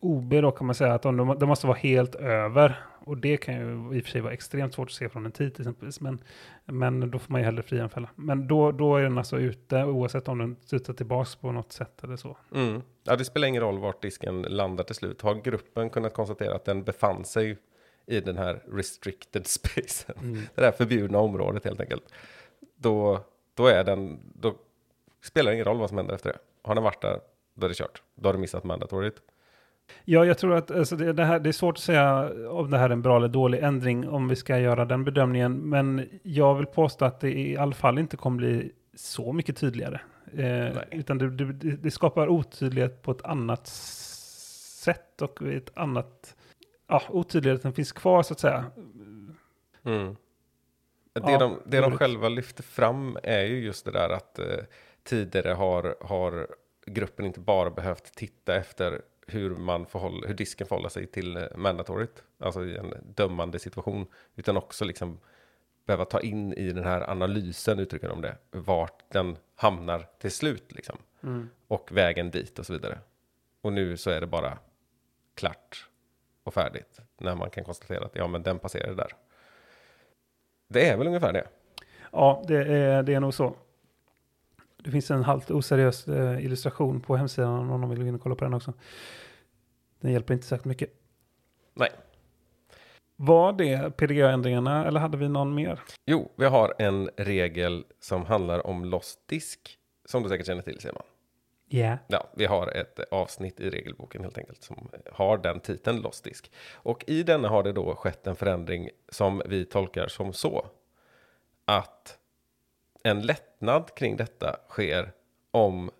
[0.00, 2.76] OB då kan man säga att de, de måste vara helt över.
[3.04, 5.32] Och det kan ju i och för sig vara extremt svårt att se från en
[5.32, 5.90] tid till exempel.
[6.00, 6.18] Men,
[6.64, 8.08] men då får man ju hellre frianfälla.
[8.14, 12.04] Men då, då är den alltså ute oavsett om den studsar tillbaka på något sätt
[12.04, 12.36] eller så.
[12.54, 12.82] Mm.
[13.04, 15.22] Ja, det spelar ingen roll vart disken landar till slut.
[15.22, 17.58] Har gruppen kunnat konstatera att den befann sig
[18.06, 22.14] i den här restricted spacen, det där förbjudna området helt enkelt,
[22.76, 23.24] då,
[23.54, 24.54] då, är den, då
[25.22, 26.38] spelar det ingen roll vad som händer efter det.
[26.62, 27.20] Har den varit där,
[27.54, 28.02] då är det kört.
[28.14, 29.14] Då har du missat mandatoriet.
[30.04, 32.78] Ja, jag tror att alltså, det, det, här, det är svårt att säga om det
[32.78, 35.56] här är en bra eller dålig ändring om vi ska göra den bedömningen.
[35.56, 40.00] Men jag vill påstå att det i alla fall inte kommer bli så mycket tydligare.
[40.36, 46.36] Eh, utan det, det, det skapar otydlighet på ett annat sätt och ett annat...
[46.86, 48.64] Ja, otydligheten finns kvar så att säga.
[49.84, 50.16] Mm.
[51.12, 54.58] Det, Ja, de, det de själva lyfter fram är ju just det där att eh,
[55.02, 56.46] tidigare har, har
[56.86, 61.42] gruppen inte bara behövt titta efter hur, man förhåller, hur disken förhåller sig till eh,
[61.56, 64.06] mandatoriet, alltså i en dömande situation,
[64.36, 65.20] utan också liksom
[65.86, 70.72] behöva ta in i den här analysen, uttrycker de det, vart den hamnar till slut
[70.72, 70.98] liksom,
[71.68, 72.98] och vägen dit och så vidare.
[73.60, 74.58] Och nu så är det bara
[75.34, 75.88] klart
[76.44, 79.12] och färdigt när man kan konstatera att ja, men den passerar där.
[80.72, 81.44] Det är väl ungefär det.
[82.12, 83.56] Ja, det är, det är nog så.
[84.76, 88.20] Det finns en halvt oseriös eh, illustration på hemsidan om någon vill gå in och
[88.20, 88.72] kolla på den också.
[90.00, 90.90] Den hjälper inte särskilt mycket.
[91.74, 91.90] Nej.
[93.16, 95.80] Var det PDGA-ändringarna eller hade vi någon mer?
[96.06, 99.78] Jo, vi har en regel som handlar om lost disk.
[100.04, 101.02] Som du säkert känner till Simon.
[101.74, 101.98] Ja.
[102.06, 106.50] Ja, vi har ett avsnitt i regelboken helt enkelt som har den titeln lost disk.
[106.72, 110.66] Och i denna har det då skett en förändring som vi tolkar som så.
[111.64, 112.18] Att
[113.02, 115.12] en lättnad kring detta sker
[115.50, 115.90] om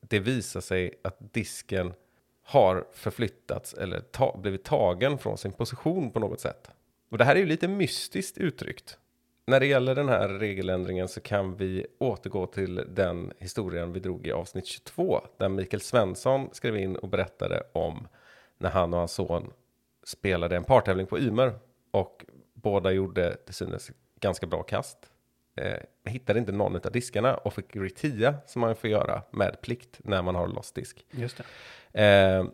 [0.00, 1.94] det visar sig att disken
[2.42, 6.70] har förflyttats eller ta blivit tagen från sin position på något sätt.
[7.10, 8.98] Och det här är ju lite mystiskt uttryckt.
[9.46, 14.26] När det gäller den här regeländringen så kan vi återgå till den historien vi drog
[14.26, 18.08] i avsnitt 22 där Mikael Svensson skrev in och berättade om
[18.58, 19.52] när han och hans son
[20.04, 21.52] spelade en partävling på Ymer
[21.90, 22.24] och
[22.54, 23.90] båda gjorde till synes
[24.20, 24.98] ganska bra kast.
[25.56, 30.00] Eh, hittade inte någon av diskarna och fick retia som man får göra med plikt
[30.04, 31.06] när man har lost disk.
[31.10, 31.40] Just
[31.92, 32.04] det.
[32.04, 32.44] Eh,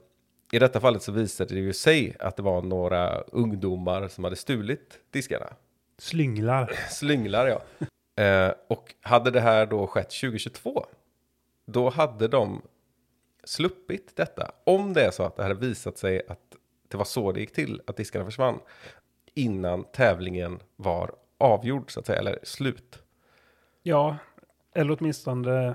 [0.53, 4.37] I detta fallet så visade det ju sig att det var några ungdomar som hade
[4.37, 5.47] stulit diskarna.
[5.99, 6.73] Slynglar.
[6.89, 7.63] Slynglar ja.
[8.25, 10.87] Eh, och hade det här då skett 2022,
[11.67, 12.63] då hade de
[13.45, 14.51] sluppit detta.
[14.65, 16.41] Om det är så att det hade visat sig att
[16.89, 18.61] det var så det gick till, att diskarna försvann,
[19.35, 23.03] innan tävlingen var avgjord så att säga, eller slut.
[23.83, 24.17] Ja,
[24.75, 25.75] eller åtminstone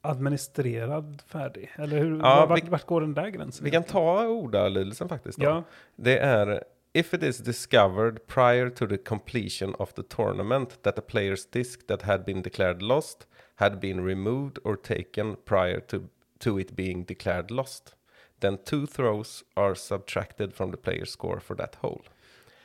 [0.00, 1.70] administrerad färdig.
[1.76, 3.64] Eller hur, Ja, vart, vi- vart går den där gränsen?
[3.64, 5.38] Vi kan ta ordalydelsen faktiskt.
[5.38, 5.44] Då.
[5.44, 5.62] Ja,
[5.96, 6.64] Det är
[6.94, 11.86] If it is discovered prior to the completion of the tournament that a player's disc
[11.86, 13.24] that had been declared lost
[13.56, 17.94] had been removed or taken prior to, to it being declared lost,
[18.40, 22.04] then two throws are subtracted from the player's score for that hole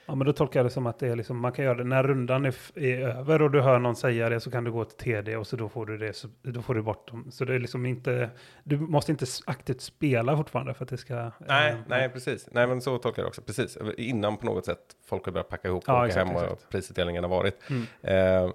[0.08, 1.84] ja, men då tolkar jag det som att det är liksom, man kan göra det
[1.84, 4.86] när rundan är, är över och du hör någon säga det så kan du gå
[4.86, 7.32] till TD och så då får du det, så, då får du bort dem.
[7.32, 8.30] Så det är liksom inte,
[8.64, 11.32] du måste inte aktivt spela fortfarande för att det ska...
[11.47, 12.47] Nej, eh, nej, precis.
[12.51, 13.41] Nej, men så tolkar jag det också.
[13.41, 13.78] Precis.
[13.97, 16.43] Innan på något sätt folk har börjat packa ihop och Ja, åka exakt, hem och
[16.43, 16.70] exakt.
[16.70, 17.70] prisutdelningen har varit.
[17.70, 17.82] Mm.
[18.01, 18.51] Eh,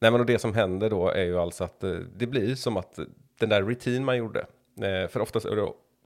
[0.00, 2.76] nej, men och det som händer då är ju alltså att eh, det blir som
[2.76, 2.98] att
[3.40, 4.40] den där rutin man gjorde,
[4.80, 5.46] eh, för oftast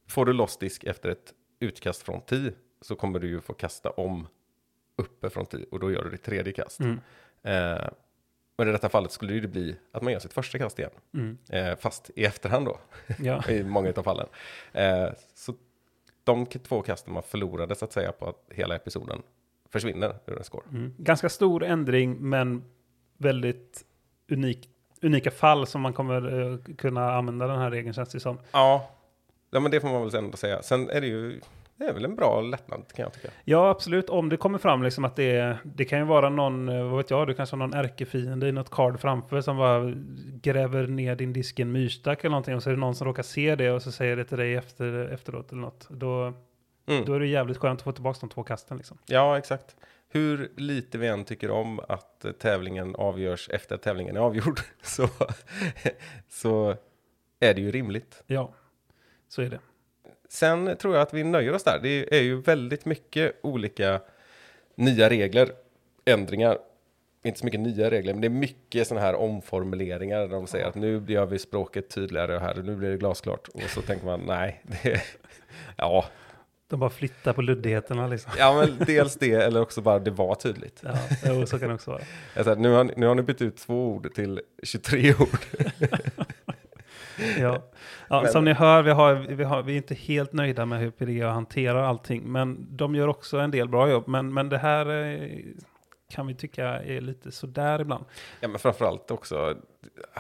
[0.09, 3.91] får du loss disk efter ett utkast från 10 så kommer du ju få kasta
[3.91, 4.27] om
[4.99, 6.81] uppe från 10 och då gör du ditt tredje kast.
[6.81, 7.01] Mm.
[7.43, 7.89] Eh,
[8.59, 11.39] men i detta fallet skulle det bli att man gör sitt första kast igen, Mm.
[11.49, 12.79] eh, fast i efterhand då
[13.19, 13.49] Ja.
[13.51, 14.27] i många av fallen.
[14.73, 15.55] Eh, så
[16.25, 19.23] de två kasten man förlorade så att säga på att hela episoden
[19.71, 20.65] försvinner ur en score.
[20.71, 20.95] Mm.
[20.99, 22.65] Ganska stor ändring, men
[23.17, 23.85] väldigt
[24.31, 24.69] unik,
[25.03, 28.39] unika fall som man kommer eh, kunna använda den här regeln känns det som.
[28.53, 28.91] Ja.
[29.51, 30.63] ja, men det får man väl ändå säga.
[30.63, 31.41] Sen är det ju,
[31.79, 33.29] det är väl en bra lättnad kan jag tycka.
[33.45, 34.09] Ja, absolut.
[34.11, 36.97] Om det kommer fram liksom att det är, det kan ju vara någon, eh, vad
[36.97, 39.93] vet jag, du kanske har någon ärkefiende i något card framför som bara
[40.43, 43.07] gräver ner din disk i en myrstack eller någonting och så är det någon som
[43.07, 45.87] råkar se det och så säger det till dig efter, efteråt eller något.
[45.91, 46.33] Då,
[46.87, 47.05] Mm.
[47.05, 48.99] då är det jävligt skönt att få tillbaka de två kasten liksom.
[49.07, 49.77] Ja, exakt.
[50.09, 55.09] Hur lite vi än tycker om att tävlingen avgörs efter att tävlingen är avgjord så,
[56.29, 56.77] så
[57.41, 58.23] är det ju rimligt.
[58.27, 58.53] Ja,
[59.29, 59.59] så är det.
[60.29, 61.79] Sen tror jag att vi nöjer oss där.
[61.83, 64.01] Det är ju väldigt mycket olika
[64.75, 65.49] nya regler,
[66.05, 66.59] ändringar.
[67.23, 70.67] Inte så mycket nya regler, men det är mycket sådana här omformuleringar där de säger
[70.67, 73.49] att nu gör vi språket tydligare här, nu blir det glasklart.
[73.49, 75.03] Och så tänker man nej, det,
[75.77, 76.05] ja,
[76.69, 78.33] De bara flyttar på luddigheterna liksom.
[78.39, 80.81] ja, men dels det eller också bara det var tydligt.
[80.85, 82.03] Ja, jo, så kan det också vara.
[82.35, 85.39] Säger, nu, har, ni- nu har ni bytt ut två ord till 23 ord.
[87.41, 87.63] Ja.
[88.09, 90.91] Ja, som ni hör, vi, har, vi, har, vi är inte helt nöjda med hur
[90.91, 94.09] PDA hanterar allting, men de gör också en del bra jobb.
[94.09, 95.29] Men, men det här eh,
[96.11, 98.05] kan vi tycka är lite sådär ibland.
[98.41, 99.57] Ja, men framförallt också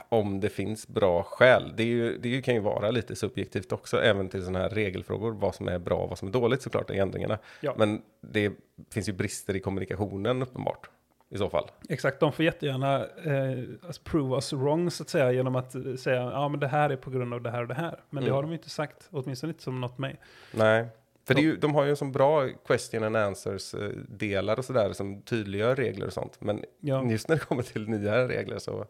[0.09, 1.73] om det finns bra skäl.
[1.77, 5.33] Det, är ju, det kan ju vara lite subjektivt också, även till sådana här regelfrågor,
[5.33, 7.39] vad som är bra och vad som är dåligt såklart i ändringarna.
[7.61, 7.75] Ja.
[7.79, 8.53] Men det
[8.91, 10.91] finns ju brister i kommunikationen uppenbart
[11.31, 11.70] i så fall.
[11.89, 15.95] Exakt, de får jättegärna eh, alltså prove us wrong så att säga genom att eh,
[15.95, 18.01] säga ja men det här är på grund av det här och det här.
[18.11, 18.35] Men det Mm.
[18.35, 20.20] har de ju inte sagt, åtminstone inte som något mig.
[20.55, 20.87] Nej,
[21.26, 24.59] för det är ju, de har ju en sån bra question and answers eh, delar
[24.59, 26.41] och sådär som tydliggör regler och sånt.
[26.41, 28.85] Men Ja, just när det kommer till nya regler så,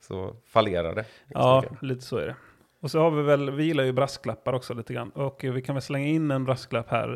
[0.00, 1.04] så fallerar det.
[1.28, 1.82] ja mycket.
[1.82, 2.36] lite så är det.
[2.80, 5.10] Och så har vi väl, vi gillar ju brasklappar också lite grann.
[5.10, 7.08] Och vi kan väl slänga in en brasklapp här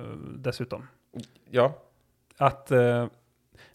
[0.00, 0.86] eh, dessutom.
[1.50, 1.72] ja,
[2.38, 3.06] att eh,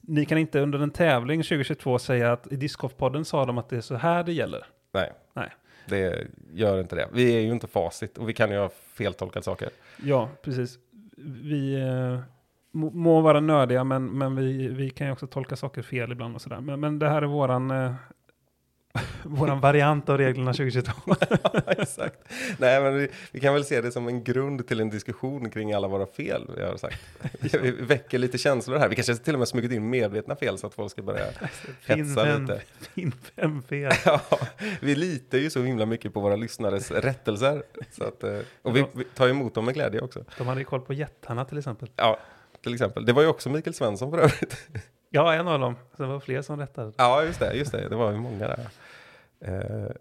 [0.10, 3.78] ni kan inte under en tävling 2022 säga att i Discgolf-podden sa de att det
[3.78, 4.66] är så här det gäller.
[4.94, 5.12] nej.
[5.34, 5.50] Nej.
[5.86, 7.10] Det gör inte det.
[7.14, 9.70] Vi är ju inte facit och vi kan ju ha feltolkat saker.
[10.04, 10.80] Ja, precis.
[11.18, 12.20] Vi, eh,
[12.72, 16.36] må, må vara nördiga, men, men vi, vi kan ju också tolka saker fel ibland
[16.36, 16.62] och sådär.
[16.62, 17.94] Men, men det här är våran, eh,
[19.24, 20.92] våran variant av reglerna 2022.
[21.44, 22.20] Ja, exakt.
[22.58, 25.74] Nej, men vi, vi kan väl se det som en grund till en diskussion kring
[25.74, 27.02] alla våra fel vi har sagt.
[27.62, 28.90] Vi väcker lite känslor här.
[28.90, 31.26] Vi kanske till och med smugit in medvetna fel så att folk ska börja
[31.88, 32.62] hetsa fem, lite.
[32.80, 33.92] finn fem fel.
[34.06, 34.22] Ja,
[34.82, 37.64] vi litar ju så himla mycket på våra lyssnares rättelser.
[37.92, 40.26] Så att, eh, och vi, vi tar emot dem med glädje också.
[40.38, 41.90] De hade ju koll på jättarna till exempel.
[41.96, 42.20] Ja,
[42.64, 43.06] till exempel.
[43.06, 44.58] Det var ju också Mikael Svensson för övrigt.
[45.10, 45.76] Ja, en av dem.
[45.98, 46.92] Så det var fler som rättade.
[46.98, 47.54] Ja, just det.
[47.54, 47.90] Just det.
[47.90, 48.60] det var ju många där.
[49.42, 49.92] Eh,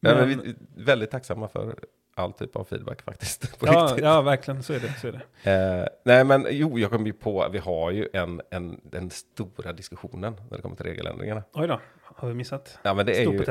[0.00, 0.54] Men- men vi är
[0.84, 1.74] väldigt tacksamma för
[2.14, 3.56] all typ av feedback faktiskt.
[3.60, 4.04] Ja, riktigt.
[4.04, 4.62] ja, verkligen.
[4.62, 4.92] Så är det.
[5.00, 5.12] Så är
[5.42, 5.52] det.
[5.82, 9.72] Eh, nej, men jo, jag kom ju på, vi har ju en, en, den stora
[9.72, 11.42] diskussionen när det kommer till regeländringarna.
[11.52, 12.78] Oj då, har vi missat?
[12.82, 13.44] Ja, men det är ju,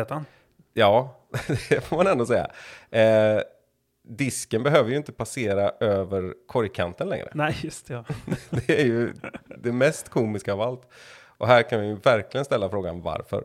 [0.74, 1.16] ja,
[1.70, 2.48] det får man ändå säga.
[2.92, 3.42] Eh,
[4.08, 7.30] disken behöver ju inte passera över korgkanten längre.
[7.34, 8.04] Nej, just det, ja.
[8.50, 9.14] Det är ju
[9.58, 10.88] det mest komiska av allt.
[11.38, 13.44] Och här kan vi ju verkligen ställa frågan varför.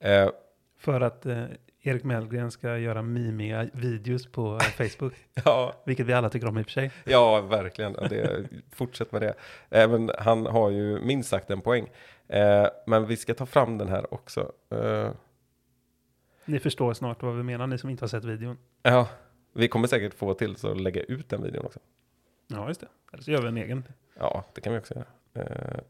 [0.00, 0.30] Eh,
[0.78, 1.44] För att eh,
[1.82, 5.14] Erik Mellgren ska göra mimiga videos på eh, Facebook.
[5.44, 6.90] ja, vilket vi alla tycker om i och för sig.
[7.04, 7.92] Ja, verkligen.
[7.92, 9.34] Det, fortsätt med det.
[9.70, 11.88] Även han har ju minst sagt en poäng.
[12.28, 14.52] Eh, men vi ska ta fram den här också.
[14.70, 15.10] Eh,
[16.44, 18.58] Ni förstår snart vad vi menar, ni som inte har sett videon.
[18.82, 19.08] ja,
[19.52, 21.78] vi kommer säkert få till så att lägga ut den videon också.
[22.46, 22.88] Ja, just det.
[23.12, 23.84] Eller så gör vi en egen.
[24.18, 25.06] Ja, det kan vi också göra.
[25.34, 25.80] Eh,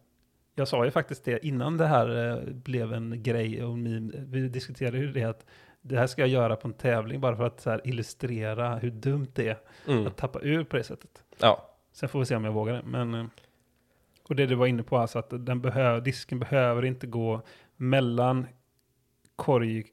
[0.55, 4.13] Jag sa ju faktiskt det innan det här eh, blev en grej och meme.
[4.17, 5.47] Vi diskuterade ju det att
[5.81, 8.91] det här ska jag göra på en tävling bara för att så här, illustrera hur
[8.91, 10.07] dumt det är mm.
[10.07, 11.25] att tappa ur på det sättet.
[11.39, 12.83] Ja, Sen får vi se om jag vågar det.
[12.85, 13.27] Men, eh,
[14.29, 17.43] och det du var inne på, alltså att den behöver, disken behöver inte gå
[17.77, 18.47] mellan
[19.37, 19.87] korg,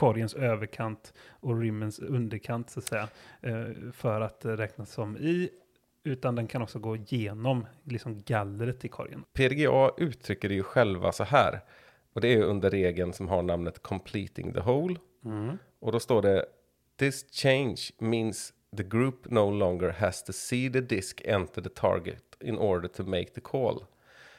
[0.00, 3.08] korgens överkant och rimmens underkant, så att säga,
[3.40, 5.50] eh, för att räknas som i,
[6.04, 9.24] utan den kan också gå genom liksom gallret i korgen.
[9.32, 11.60] PDGA uttrycker det ju själva så här.
[12.12, 14.96] Och det är under regeln som har namnet completing the whole.
[15.80, 16.46] Och då står det
[16.96, 22.24] This change means the group no longer has to see the disk enter the target
[22.40, 23.84] in order to make the call.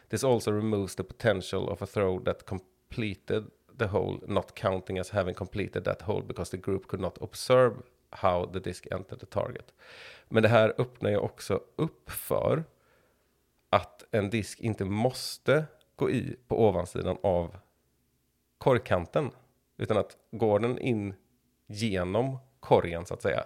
[0.09, 3.43] This also removes the potential of a throw that completed
[3.81, 7.75] the hole not counting as having completed that hole because the group could not observe
[8.09, 9.73] how the disk entered the target.
[10.29, 12.63] Men det här öppnar ju också upp för
[13.69, 15.65] att en disk inte måste
[15.95, 17.55] gå i på ovansidan av
[18.57, 19.31] korgkanten.
[19.77, 21.13] Utan att går den in
[21.67, 23.43] genom korgen så att säga.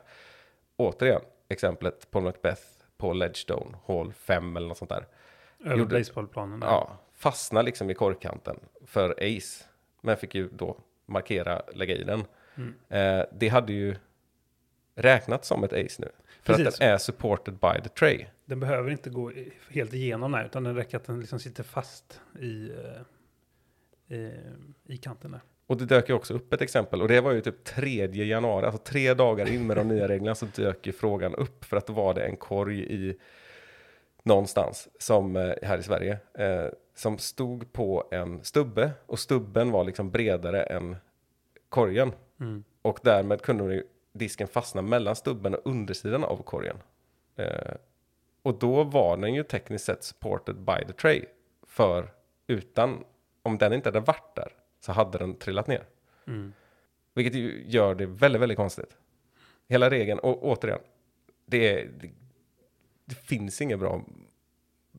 [0.78, 2.62] Återigen, exemplet Paul Macbeth
[2.98, 5.08] på Ledgestone, hål 5 eller något sånt där.
[5.60, 6.60] Över baseballplanen.
[6.62, 9.66] Ja, fastnar liksom i korgkanten för ace.
[10.06, 12.24] Men fick ju då markera, lägga i den.
[12.56, 12.74] Mm.
[12.90, 13.96] Eh, det hade ju
[14.96, 16.10] räknats som ett ace nu.
[16.44, 16.68] För Precis.
[16.68, 18.26] att den är supported by the tray.
[18.46, 19.32] Den behöver inte gå
[19.70, 22.72] helt igenom där, utan den räcker att den liksom sitter fast i,
[24.10, 24.32] eh, i,
[24.86, 25.42] i kanten där.
[25.68, 28.66] Och det dök ju också upp ett exempel och det var ju typ 3 januari,
[28.66, 31.88] alltså tre dagar in med de nya reglerna så dök ju frågan upp för att
[31.88, 33.18] då var det en korg i
[34.26, 39.84] någonstans som eh, här i Sverige eh, som stod på en stubbe och stubben var
[39.84, 40.96] liksom bredare än
[41.70, 42.64] korgen Mm.
[42.82, 46.78] och därmed kunde disken fastna mellan stubben och undersidan av korgen.
[47.36, 47.74] Eh,
[48.42, 51.26] och då var den ju tekniskt sett supported by the tray
[51.68, 52.14] för
[52.48, 53.04] utan
[53.44, 55.86] om den inte hade varit där så hade den trillat ner.
[56.28, 56.54] Mm.
[57.14, 58.98] Vilket ju gör det väldigt, väldigt konstigt.
[59.68, 60.80] Hela regeln, och återigen,
[61.46, 61.90] det, är,
[63.06, 64.02] det, finns inga bra,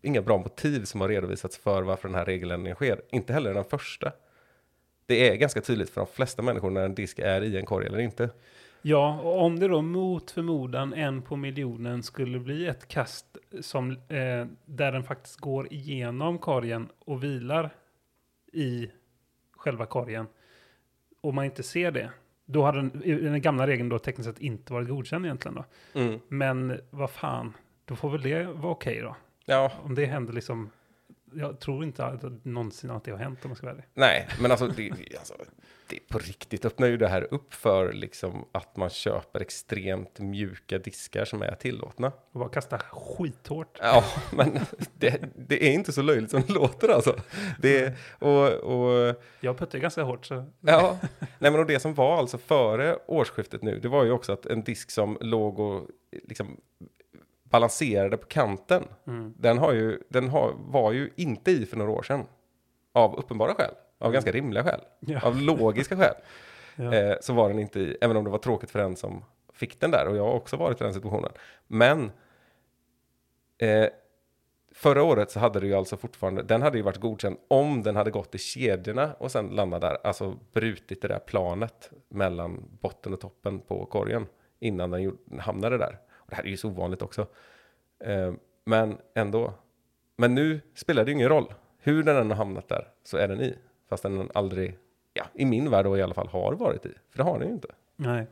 [0.03, 3.03] inga bra motiv som har redovisats för varför den här regeländringen sker.
[3.11, 4.13] Inte heller den första.
[5.07, 7.87] Det är ganska tydligt för de flesta människor när en disk är i en korg
[7.87, 8.31] eller inte.
[8.83, 13.27] Ja, och om det då mot förmodan en på miljonen skulle bli ett kast
[13.61, 17.71] som, eh, där den faktiskt går igenom korgen och vilar
[18.53, 18.91] i
[19.57, 20.27] själva korgen
[21.21, 22.11] och man inte ser det,
[22.45, 25.65] då hade den, den gamla regeln då tekniskt sett inte varit godkänd egentligen då.
[26.01, 26.21] Mm.
[26.29, 27.53] Men vad fan,
[27.87, 29.17] då får väl det vara okej då.
[29.45, 30.71] Ja, Om det händer liksom,
[31.33, 33.87] jag tror inte att någonsin att det har hänt om jag ska vara ärlig.
[33.95, 35.35] nej, men alltså det, alltså
[35.89, 40.79] det på riktigt öppnar ju det här upp för liksom att man köper extremt mjuka
[40.79, 42.13] diskar som är tillåtna.
[42.33, 43.79] Och bara kasta skithårt.
[43.81, 44.59] Ja, men
[44.95, 47.17] det, det är inte så löjligt som det låter alltså.
[47.63, 50.45] Det, och, och, Jag puttar ganska hårt så.
[50.61, 50.99] ja,
[51.39, 54.47] nej men och det som var alltså före årsskiftet nu, det var ju också att
[54.47, 55.89] en disk som låg och
[56.29, 56.61] liksom
[57.57, 59.35] balanserade på kanten, Mm.
[59.39, 62.25] den, har ju, den har, var ju inte i för några år sedan.
[62.93, 65.21] Av uppenbara skäl, av ganska rimliga skäl, Ja.
[65.23, 66.15] av logiska skäl.
[66.79, 66.95] Ja.
[66.95, 69.81] eh, så var den inte i, även om det var tråkigt för den som fick
[69.81, 71.31] den där, och jag har också varit i den situationen.
[71.67, 72.11] Men
[73.59, 73.87] eh,
[74.75, 77.97] förra året så hade det ju alltså fortfarande, den hade ju varit godkänd om den
[77.97, 83.13] hade gått i kedjorna och sen landat där, alltså brutit det där planet mellan botten
[83.13, 84.27] och toppen på korgen
[84.59, 85.99] innan den gjorde- hamnade där.
[86.27, 87.27] Och det här är ju så ovanligt också.
[88.05, 88.33] Eh,
[88.65, 89.55] men ändå.
[90.17, 91.55] Men nu spelar det ju ingen roll.
[91.79, 93.59] Hur den än har hamnat där så är den i.
[93.89, 94.79] Fast den aldrig,
[95.15, 96.93] ja, i min värld då i alla fall, har varit i.
[97.11, 97.69] För det har den ju inte.
[97.97, 98.27] Nej.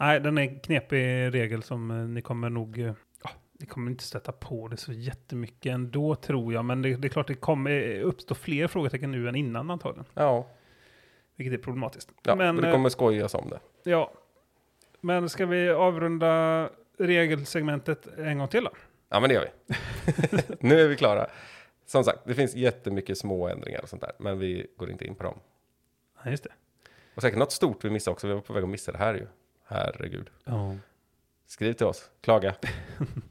[0.00, 2.78] Nej, den är en knepig regel som eh, ni kommer nog...
[2.78, 2.92] eh,
[3.24, 6.64] Ja, ni kommer inte stöta på det så jättemycket ändå tror jag.
[6.64, 10.04] Men det, det är klart det kommer uppstå fler frågetecken nu än innan antagligen.
[10.14, 10.46] Ja,
[11.36, 12.10] Vilket är problematiskt.
[12.22, 13.90] ja men, det eh, kommer skojas om det.
[13.90, 14.12] ja.
[15.00, 18.70] Men ska vi avrunda regelsegmentet en gång till då?
[19.08, 19.74] Ja, men det gör vi.
[20.68, 21.26] nu är vi klara.
[21.86, 25.14] Som sagt, det finns jättemycket små ändringar och sånt där, men vi går inte in
[25.14, 25.38] på dem.
[26.24, 26.50] Ja, just det.
[27.14, 28.26] Och säkert något stort vi missade också.
[28.26, 29.26] Vi var på väg att missa det här ju.
[29.66, 30.30] Herregud.
[30.44, 30.76] Ja.
[31.46, 32.10] Skriv till oss.
[32.20, 32.54] Klaga.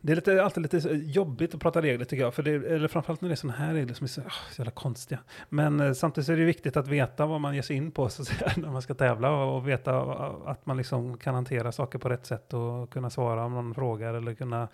[0.00, 2.34] Det är lite, alltid lite jobbigt att prata regler tycker jag.
[2.34, 4.60] För det, eller framförallt när det är sådana här regler som är så, ah, så
[4.60, 5.20] jävla konstiga.
[5.48, 8.22] Men eh, samtidigt är det viktigt att veta vad man ger sig in på så
[8.22, 9.30] att säga, när man ska tävla.
[9.30, 10.00] Och, och veta
[10.46, 14.14] att man liksom kan hantera saker på rätt sätt och kunna svara om någon frågar
[14.14, 14.68] eller kunna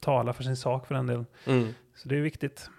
[0.00, 1.26] tala för sin sak för den delen.
[1.94, 2.70] Så det är viktigt.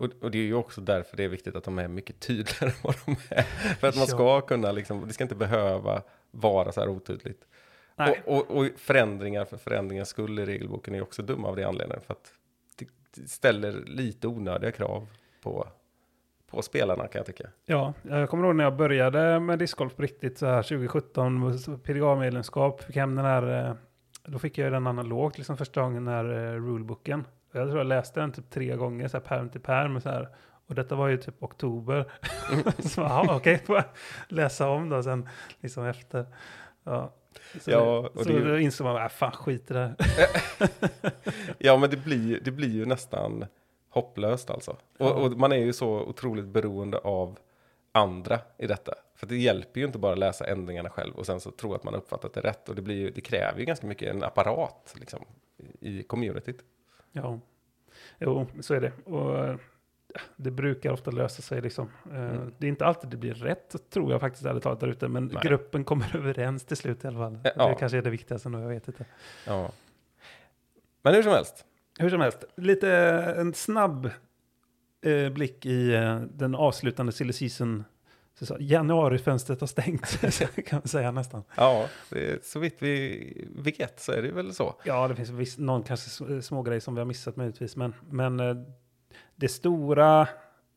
[0.00, 2.66] Och, och det är ju också därför det är viktigt att de är mycket tydligare
[2.66, 3.42] än vad de är.
[3.80, 7.44] För att man ska kunna liksom, det ska inte behöva vara så här otydligt.
[7.96, 8.22] Nej.
[8.26, 12.02] Och, och, och förändringar för förändringens skull i regelboken är också dumma av det anledningen.
[12.06, 12.32] För att
[12.78, 15.08] det, ställer lite onödiga krav
[15.42, 15.68] på,
[16.50, 17.48] på spelarna kan jag tycka.
[17.66, 22.82] Ja, jag kommer ihåg när jag började med discgolf på riktigt så här 2017, PDA-medlemskap,
[22.82, 23.74] fick hem den här, eh,
[24.24, 27.26] då fick jag den analogt liksom första gången, den här eh, ruleboken.
[27.52, 30.00] Jag tror jag läste den typ tre gånger, så här pärm till pärm.
[30.00, 30.28] Så här.
[30.66, 32.12] Och detta var ju typ oktober.
[32.88, 33.84] så jaha, okej, jag
[34.28, 35.28] läsa om då sen,
[35.60, 36.26] liksom efter.
[36.84, 37.12] Ja,
[37.60, 39.96] så, Ja, och så det då insåg man, äh, fan skit i det här.
[41.58, 43.46] Ja, men det blir, det blir ju nästan
[43.88, 44.76] hopplöst alltså.
[44.98, 47.38] Och, och man är ju så otroligt beroende av
[47.92, 48.94] andra i detta.
[49.14, 51.84] För det hjälper ju inte bara att läsa ändringarna själv och sen så tro att
[51.84, 52.68] man har uppfattat det rätt.
[52.68, 55.24] Och det, blir ju, det kräver ju ganska mycket en apparat liksom,
[55.80, 56.64] i communityt.
[57.12, 57.40] Ja,
[58.18, 58.92] jo, så är det.
[59.04, 59.60] Och
[60.36, 61.90] det brukar ofta lösa sig liksom.
[62.12, 62.52] Eh, Mm.
[62.58, 65.08] Det är inte alltid det blir rätt, tror jag faktiskt ärligt talat där ute.
[65.08, 65.42] Men Nej.
[65.42, 67.38] gruppen kommer överens till slut i alla fall.
[67.56, 67.68] Ja.
[67.68, 69.04] Det kanske är det viktigaste nu, jag vet inte.
[69.46, 69.70] Ja.
[71.02, 71.64] Men hur som helst.
[71.98, 72.90] Hur som helst, lite
[73.36, 74.10] en snabb
[75.06, 77.84] eh, blick i eh, den avslutande silly season.
[78.58, 80.20] Januarifönstret har stängt,
[80.66, 81.42] kan man säga nästan.
[81.56, 84.74] Ja, det så vitt vi vet så är det väl så.
[84.84, 86.10] Ja, det finns viss, någon kanske
[86.42, 87.76] små grej som vi har missat möjligtvis.
[87.76, 88.56] Men, men eh,
[89.36, 90.28] det stora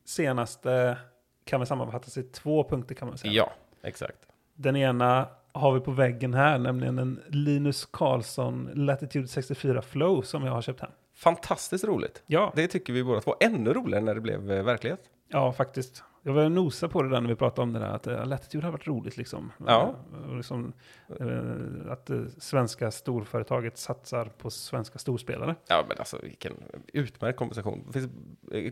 [0.05, 0.97] senaste
[1.45, 3.34] kan väl sammanfattas i två punkter kan man säga.
[3.34, 3.51] Ja,
[3.84, 4.18] exakt.
[4.55, 10.45] Den ena har vi på väggen här, nämligen en Linus Karlsson Latitude 64 Flow som
[10.45, 10.91] jag har köpt hem.
[11.16, 12.24] Fantastiskt roligt.
[12.28, 13.36] Ja, Det tycker vi båda två.
[13.39, 14.99] Ännu roligare när det blev eh, verklighet.
[15.28, 16.03] ja faktiskt.
[16.28, 18.66] Jag var nosa på det där när vi pratade om det där, att uh, Latitude
[18.66, 19.52] har varit roligt liksom.
[19.68, 19.96] Ja.
[20.24, 20.74] Eh, och liksom
[21.20, 25.56] eh, att det svenska storföretaget satsar på svenska storspelare.
[25.68, 26.54] Ja, men alltså vilken
[26.94, 27.84] utmärkt kombination.
[27.88, 28.12] Det finns
[28.52, 28.72] eh,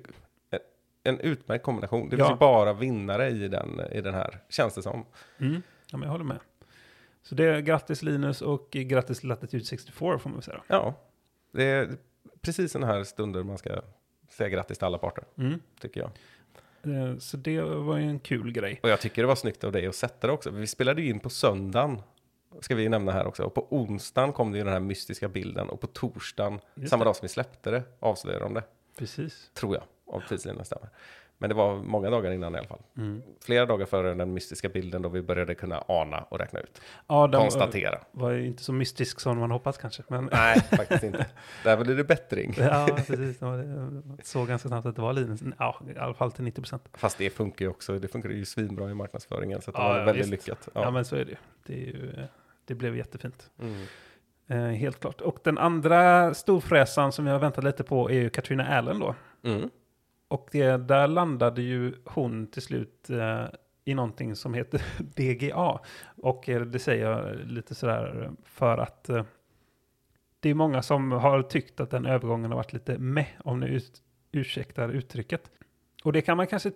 [1.03, 2.09] en utmärkt kombination.
[2.09, 2.25] Det Ja.
[2.25, 5.05] finns ju bara vinnare i den, i den här, känns det som.
[5.37, 5.61] Mm.
[5.91, 6.39] Ja, men jag håller med.
[7.21, 10.61] Så det är grattis Linus och grattis Latitude 64 får man väl säga.
[10.67, 10.93] Ja,
[11.51, 11.89] det är
[12.41, 13.81] precis sådana här stunder man ska
[14.29, 15.59] säga grattis till alla parter, Mm.
[15.79, 16.09] tycker jag.
[16.85, 18.79] Eh, Så det var ju en kul grej.
[18.83, 20.49] Och jag tycker det var snyggt av dig att sätta det också.
[20.51, 22.01] Vi spelade ju in på söndagen,
[22.61, 23.43] ska vi nämna här också.
[23.43, 25.69] Och på onsdagen kom det ju den här mystiska bilden.
[25.69, 27.07] Och på torsdagen, Just samma det.
[27.07, 28.63] dag som vi släppte det, avslöjade de det.
[28.97, 29.51] Precis.
[29.53, 30.89] Tror jag, om tidslinjen stämmer.
[31.45, 32.79] Men det var många dagar innan i alla fall.
[32.97, 33.21] Mm.
[33.45, 36.81] Flera dagar före den mystiska bilden då vi började kunna ana och räkna ut.
[37.07, 37.99] Ja, den Konstatera.
[38.11, 40.03] var ju inte så mystisk som man hoppats kanske.
[40.07, 41.25] Men Nej, faktiskt inte.
[41.63, 42.53] Där blir det bättring.
[42.57, 43.41] ja, precis.
[43.41, 43.73] Jag
[44.23, 45.41] såg ganska snabbt att det var Linus.
[45.59, 46.83] Ja, i alla fall till 90 procent.
[46.93, 47.99] Fast det funkar ju också.
[47.99, 49.61] Det funkar ju svinbra i marknadsföringen.
[49.61, 50.47] Så det Ja, var ja, väldigt visst.
[50.47, 50.67] lyckat.
[50.73, 50.81] Ja.
[50.81, 50.91] Ja.
[50.91, 51.37] men så är det ju.
[51.65, 52.13] Det, är ju,
[52.65, 53.49] det blev jättefint.
[53.61, 53.85] Mm.
[54.47, 55.21] Eh, helt klart.
[55.21, 59.15] Och den andra storfräsan som jag har väntat lite på är ju Katrina Allen då.
[59.43, 59.69] Mm.
[60.27, 63.45] Och det, där landade ju hon till slut eh,
[63.85, 64.81] i någonting som heter
[65.15, 65.79] DGA.
[66.17, 69.23] Och eh, det säger jag lite sådär för att eh,
[70.39, 73.67] det är många som har tyckt att den övergången har varit lite meh, om ni
[73.67, 74.01] ut,
[74.31, 75.51] ursäktar uttrycket.
[76.03, 76.71] Och det kan man kanske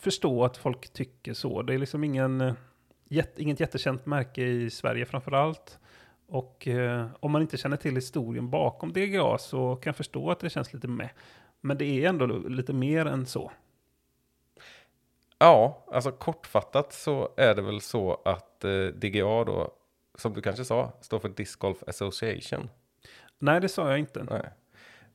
[0.00, 1.62] förstå att folk tycker så.
[1.62, 5.78] Det är liksom ingen, eh, inget jättekänt märke i Sverige framför allt.
[6.28, 10.40] Och eh, om man inte känner till historien bakom DGA så kan jag förstå att
[10.40, 11.08] det känns lite med.
[11.60, 13.52] Men det är ändå lite mer än så.
[15.38, 19.74] Ja, alltså kortfattat så är det väl så att eh, DGA då,
[20.14, 22.68] som du kanske sa, står för Disc Golf Association.
[23.38, 24.24] Nej, det sa jag inte.
[24.24, 24.50] Nej.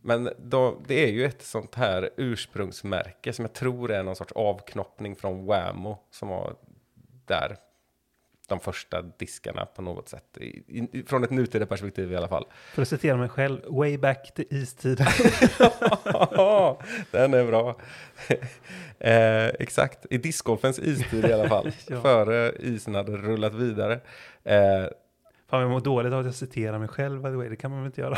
[0.01, 4.31] Men då, det är ju ett sånt här ursprungsmärke som jag tror är någon sorts
[4.31, 6.55] avknoppning från Whammo som var
[7.25, 7.57] där
[8.51, 10.37] de första diskarna på något sätt.
[10.37, 12.45] I, i, från ett nutida perspektiv i alla fall.
[12.73, 15.07] För att citera mig själv, way back to istiden.
[17.11, 17.75] Den är bra.
[18.99, 21.71] eh, exakt, i discgolfens istid i alla fall.
[21.87, 22.01] Ja.
[22.01, 23.99] Före isen hade rullat vidare.
[24.43, 24.85] Eh,
[25.47, 27.49] Fan, jag mår dåligt av att jag citerar mig själv, by the way.
[27.49, 28.17] Det kan man väl inte göra?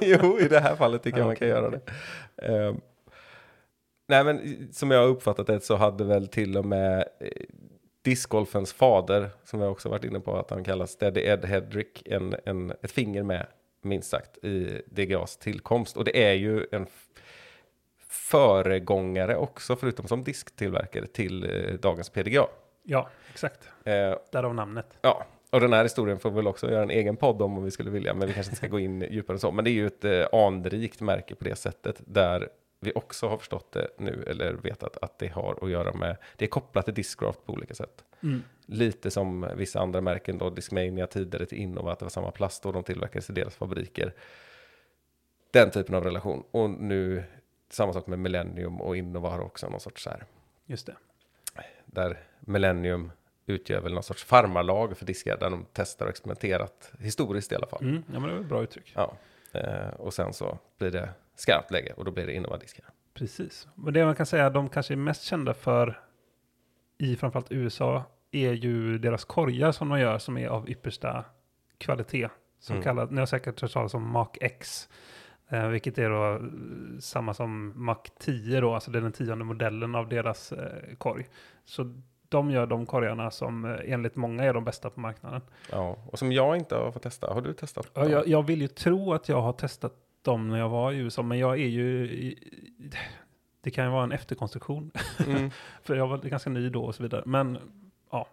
[0.00, 1.80] jo, i det här fallet tycker jag Ja, man kan göra det.
[2.36, 2.74] Eh,
[4.08, 7.28] nej, men som jag har uppfattat det så hade väl till och med eh,
[8.04, 12.36] discgolfens fader, som jag också varit inne på att han kallas, Steady Ed Hedrick, en,
[12.44, 13.46] en, ett finger med,
[13.82, 15.96] minst sagt, i DGAs tillkomst.
[15.96, 16.86] Och det är ju en
[18.08, 22.46] föregångare också, förutom som disktillverkare, till eh, dagens PDGA.
[22.82, 23.68] Ja, exakt.
[23.84, 24.98] Eh, Därav namnet.
[25.00, 27.64] Ja, och den här historien får vi väl också göra en egen podd om om
[27.64, 29.50] vi skulle vilja, men vi kanske inte ska gå in djupare än så.
[29.50, 32.48] Men det är ju ett eh, anrikt märke på det sättet, där
[32.84, 36.44] vi också har förstått det nu, eller vetat att det har att göra med, det
[36.44, 38.04] är kopplat till Discraft på olika sätt.
[38.22, 38.42] Mm.
[38.66, 42.66] Lite som vissa andra märken då, Discmania tidigare till Innova, att det var samma plast
[42.66, 44.14] och de tillverkades i deras fabriker.
[45.50, 46.44] Den typen av relation.
[46.50, 47.24] Och nu
[47.70, 50.24] samma sak med Millennium och Innova har också någon sorts så här
[50.66, 50.96] Just det.
[51.86, 53.12] där Millennium
[53.46, 57.66] utgör väl någon sorts farmarlag för diskar där de testar och experimenterat historiskt i alla
[57.66, 57.82] fall.
[57.82, 58.04] Mm.
[58.12, 58.92] Ja, men det var ett bra uttryck.
[58.94, 59.16] Ja.
[59.52, 62.84] Eh, och sen så blir det skarpt läge och då blir det Innova-diskar.
[63.14, 63.68] Precis.
[63.74, 66.00] Men det man kan säga de kanske är mest kända för
[66.98, 71.24] i framförallt USA är ju deras korgar som de gör som är av yppersta
[71.78, 72.28] kvalitet.
[72.58, 72.84] Som Mm.
[72.84, 74.88] kallas, ni har säkert hört talas om Mach X.
[75.48, 76.40] Eh, vilket är då eh,
[77.00, 81.26] samma som Mach 10 då, alltså det är den tionde modellen av deras eh, korg.
[81.64, 85.40] Så de gör de korgarna som eh, enligt många är de bästa på marknaden.
[85.70, 87.34] Ja, och som jag inte har fått testa.
[87.34, 87.90] Har du testat?
[87.94, 89.92] Ja, jag, jag vill ju tro att jag har testat
[90.24, 92.34] dem när jag var i USA, men jag är ju...
[93.60, 94.90] Det kan ju vara en efterkonstruktion,
[95.26, 95.50] Mm.
[95.82, 97.22] för jag var ganska ny då och så vidare.
[97.26, 97.58] Men
[98.10, 98.26] Ja,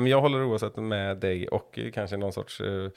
[0.00, 2.90] men jag håller oavsett med dig och kanske någon sorts eh,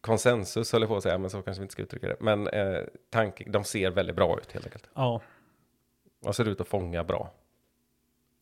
[0.00, 2.16] konsensus, höll jag på att säga, men så kanske vi inte ska uttrycka det.
[2.20, 2.78] Men eh,
[3.10, 4.88] tanke, de ser väldigt bra ut helt enkelt.
[4.94, 5.20] ja,
[6.24, 7.30] De ser ut att fånga bra.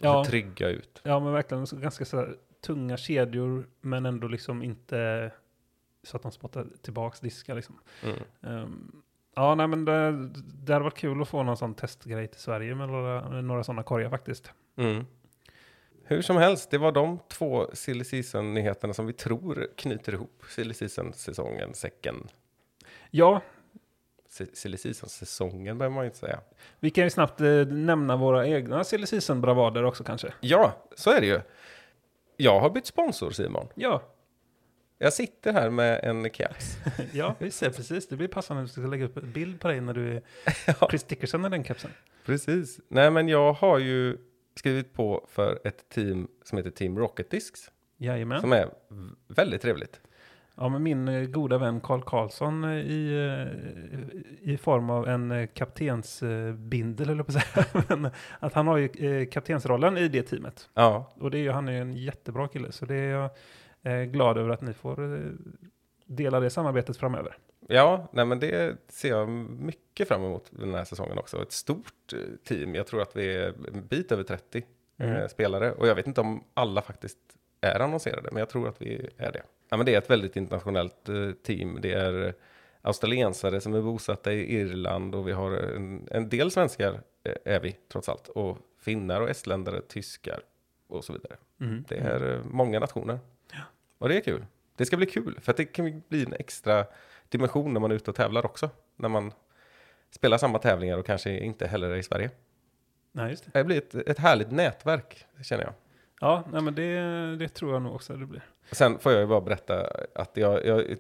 [0.01, 0.25] De Ja.
[0.25, 1.01] ser trygga ut.
[1.05, 5.31] ja men verkligen så ganska så här, tunga kedjor, men ändå liksom inte
[6.03, 7.79] så att de spottar tillbaks diskar liksom.
[8.03, 8.17] Mm.
[8.43, 9.03] Ehm,
[9.35, 10.13] ja, nej men det,
[10.65, 13.83] det hade varit kul att få någon sån testgrej till Sverige med några, några sådana
[13.83, 14.51] korgar faktiskt.
[14.77, 15.05] Mm.
[16.07, 20.75] Hur som helst, det var de två silly season-nyheterna som vi tror knyter ihop silly
[20.75, 22.29] season-säsongen, säcken.
[23.11, 23.41] Ja,
[24.29, 26.41] Si- Silly season-säsongen behöver man ju inte säga.
[26.81, 30.33] vi kan ju snabbt eh, nämna våra egna silly season-bravader också kanske.
[30.41, 31.41] Ja, så är det ju.
[32.37, 33.69] Jag har bytt sponsor, Simon.
[33.75, 34.03] Ja,
[34.99, 36.79] Jag sitter här med en caps.
[37.13, 38.09] ja, vi ser precis.
[38.09, 40.23] Det blir passande att du ska lägga upp en bild på dig när du är
[40.81, 40.89] Ja.
[40.91, 41.91] Chris Dickerson i den kepsen.
[42.27, 42.81] Precis.
[42.89, 44.17] Nej, men jag har ju
[44.57, 47.71] skrivit på för ett team som heter Team Rocket Discs.
[47.97, 48.41] Jajamän.
[48.41, 48.69] Som är
[49.29, 50.01] väldigt trevligt.
[50.57, 53.29] Ja, men min eh, goda vän Carl Karlsson eh, i,
[54.43, 57.67] eh, i form av en kaptensbindel, eller på att säga.
[57.89, 60.69] Men att han har ju kaptensrollen i det teamet.
[60.75, 63.31] Ja, Och det är ju, han är ju en jättebra kille, så det är
[64.11, 65.31] glad över att ni får eh,
[66.07, 67.37] dela det samarbetet framöver.
[67.69, 71.43] Ja, nej men det ser jag mycket fram emot den här säsongen också.
[71.43, 72.75] Ett stort eh, team.
[72.75, 74.65] Jag tror att vi är en bit över 30 eh,
[75.11, 75.29] Mm.
[75.29, 75.73] spelare.
[75.73, 77.19] Och jag vet inte om alla faktiskt
[77.61, 79.43] är annonserade, men jag tror att vi är det.
[79.69, 81.79] Ja, men det är ett väldigt internationellt eh, team.
[81.83, 82.33] Det är eh,
[82.83, 87.61] australiensare som är bosatta i Irland och vi har en, en del svenskar eh, är
[87.61, 88.29] vi trots allt.
[88.29, 90.41] Och finnar och estländare, tyskar
[90.87, 91.37] och så vidare.
[91.61, 91.85] Mm.
[91.89, 93.19] Det är eh, många nationer.
[93.99, 94.47] Och det är kul.
[94.77, 96.87] Det ska bli kul, för det kan bli en extra
[97.29, 98.71] dimension när man är ute och tävlar också.
[98.97, 99.33] När man
[100.11, 102.31] spelar samma tävlingar och kanske inte heller är i Sverige.
[103.13, 103.51] Nej, just det.
[103.59, 105.73] Det blir ett, ett härligt nätverk, känner jag.
[106.21, 107.01] Ja, nej, men det,
[107.37, 108.43] det tror jag nog också det blir.
[108.73, 110.97] Sen får jag ju bara berätta att jag, jag,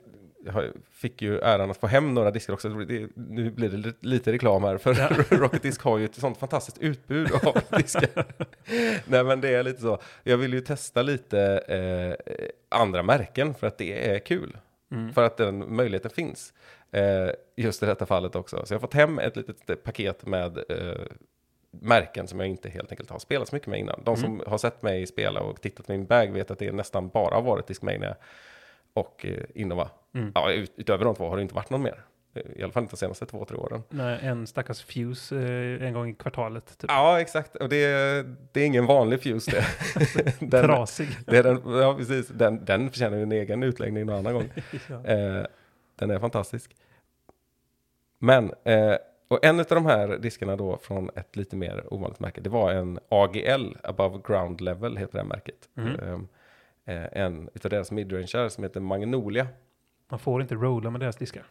[0.46, 2.68] jag fick ju äran att få hem några diskar också.
[2.68, 5.08] Det, nu blir det li- lite reklam här, för Ja.
[5.36, 8.24] Rocket Disc har ju ett sånt fantastiskt utbud av diskar.
[9.06, 9.98] Nej men det är lite så.
[10.22, 12.34] Jag vill ju testa lite eh,
[12.78, 14.56] andra märken för att det är kul.
[14.92, 15.12] Mm.
[15.12, 16.52] För att den möjligheten finns.
[16.92, 18.66] Eh, just i detta fallet också.
[18.66, 21.00] Så jag har fått hem ett litet paket med eh,
[21.80, 24.00] märken som jag inte helt enkelt har spelat så mycket med innan.
[24.04, 27.08] De som har sett mig spela och tittat på min bag vet att det nästan
[27.08, 28.16] bara har varit Discmania
[28.94, 29.90] och eh, Innova.
[30.14, 30.32] Mm.
[30.34, 32.04] Ja, ut, utöver de två har det inte varit någon mer.
[32.56, 33.82] I alla fall inte de senaste två, tre åren.
[33.88, 36.78] Nej, en stackars fuse eh, en gång i kvartalet.
[36.78, 36.90] Typ.
[36.90, 37.56] Ja, exakt.
[37.56, 39.64] Och det, är- det är ingen vanlig fuse det.
[40.46, 41.08] den, Trasig.
[41.26, 42.28] det är den, ja, precis.
[42.28, 44.48] Den, den förtjänar en egen utläggning någon annan gång.
[44.88, 45.04] ja.
[45.04, 45.46] Eh,
[45.96, 46.76] den är fantastisk.
[48.18, 48.94] Men, eh,
[49.28, 52.72] och en av de här diskarna då från ett lite mer ovanligt märke, det var
[52.72, 55.68] en AGL, Above Ground Level heter det här märket.
[55.74, 56.28] Mhm.
[56.84, 59.46] Eh, en utav deras midrangear som heter Magnolia.
[60.08, 61.44] Man får inte rolla med deras diskar.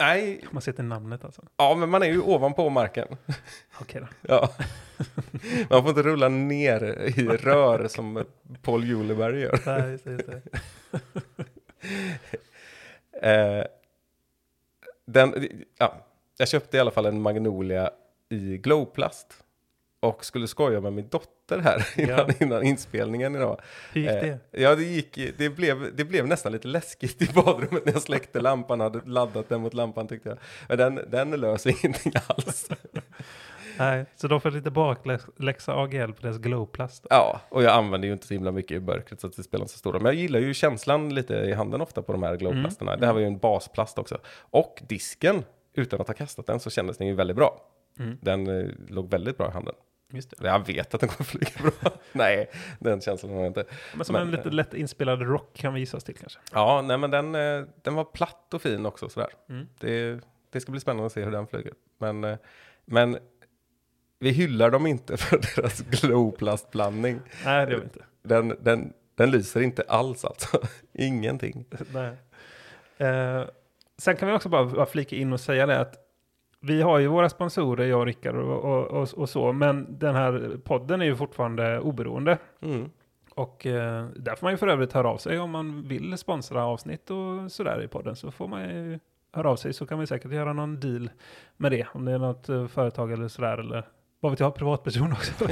[0.00, 1.42] Nej, Man sätter namnet alltså.
[1.56, 3.08] ja men man är ju ovanpå marken.
[3.80, 4.06] Okej då.
[4.20, 4.50] Ja.
[5.70, 6.84] Man får inte rulla ner
[7.18, 8.24] i rör som
[8.62, 9.60] Paul Juleberg gör.
[9.66, 10.42] Nej, just det, just det.
[13.22, 13.64] Eh,
[15.06, 15.48] den,
[15.78, 16.06] ja,
[16.38, 17.90] jag köpte i alla fall en Magnolia
[18.28, 19.44] i glowplast.
[20.00, 22.28] Och skulle skoja med min dotter här innan, Ja.
[22.40, 23.60] innan inspelningen idag.
[23.92, 24.38] Hur gick det?
[24.52, 28.02] Eh, ja, det, gick, det, blev, det blev nästan lite läskigt i badrummet när jag
[28.02, 28.80] släckte lampan.
[28.80, 30.38] Hade laddat den mot lampan tyckte jag.
[30.68, 32.68] Men den, den löser ingenting alls.
[33.78, 37.06] Nej, så de får lite bakläxa AGL på deras glowplast.
[37.10, 39.62] Ja, och jag använder ju inte så himla mycket i mörkret så att det spelar
[39.64, 40.02] inte så stor roll.
[40.02, 42.96] Men jag gillar ju känslan lite i handen ofta på de här glowplasterna.
[42.96, 44.18] Det här var ju en basplast också.
[44.50, 45.44] Och disken,
[45.74, 47.60] utan att ha kastat den så kändes den ju väldigt bra.
[47.98, 48.18] Mm.
[48.20, 49.74] Den eh, låg väldigt bra i handen.
[50.12, 50.46] Just det.
[50.46, 51.92] Jag vet att den kommer flyga bra.
[52.12, 53.64] Nej, den känslan har jag inte.
[53.94, 56.38] Men som Men, en lite lätt inspelad rock kan vi gissa oss till kanske.
[56.52, 59.30] Ja, nej men den, eh, den var platt och fin också sådär.
[59.48, 59.66] Mm.
[59.78, 61.72] Det, det ska bli spännande att se hur den flyger.
[61.98, 62.36] Men, eh,
[62.84, 63.18] men
[64.18, 67.20] vi hyllar dem inte för deras glowplastblandning.
[67.44, 68.04] Nej, det gör vi inte.
[68.22, 70.60] Den, den, den lyser inte alls alltså.
[70.92, 71.64] Ingenting.
[71.92, 72.16] Nej.
[73.08, 73.44] Eh,
[73.98, 76.01] sen kan vi också bara, bara flika in och säga det att
[76.64, 80.14] vi har ju våra sponsorer, jag och Rickard och, och, och, och så, men den
[80.14, 82.38] här podden är ju fortfarande oberoende.
[82.60, 82.90] Mm.
[83.34, 86.64] Och eh, där får man ju för övrigt höra av sig om man vill sponsra
[86.64, 88.16] avsnitt och sådär i podden.
[88.16, 88.98] Så får man ju
[89.32, 91.10] höra av sig så kan vi säkert göra någon deal
[91.56, 91.86] med det.
[91.92, 93.84] Om det är något eh, företag eller sådär eller
[94.22, 95.32] vad vet jag, privatperson också.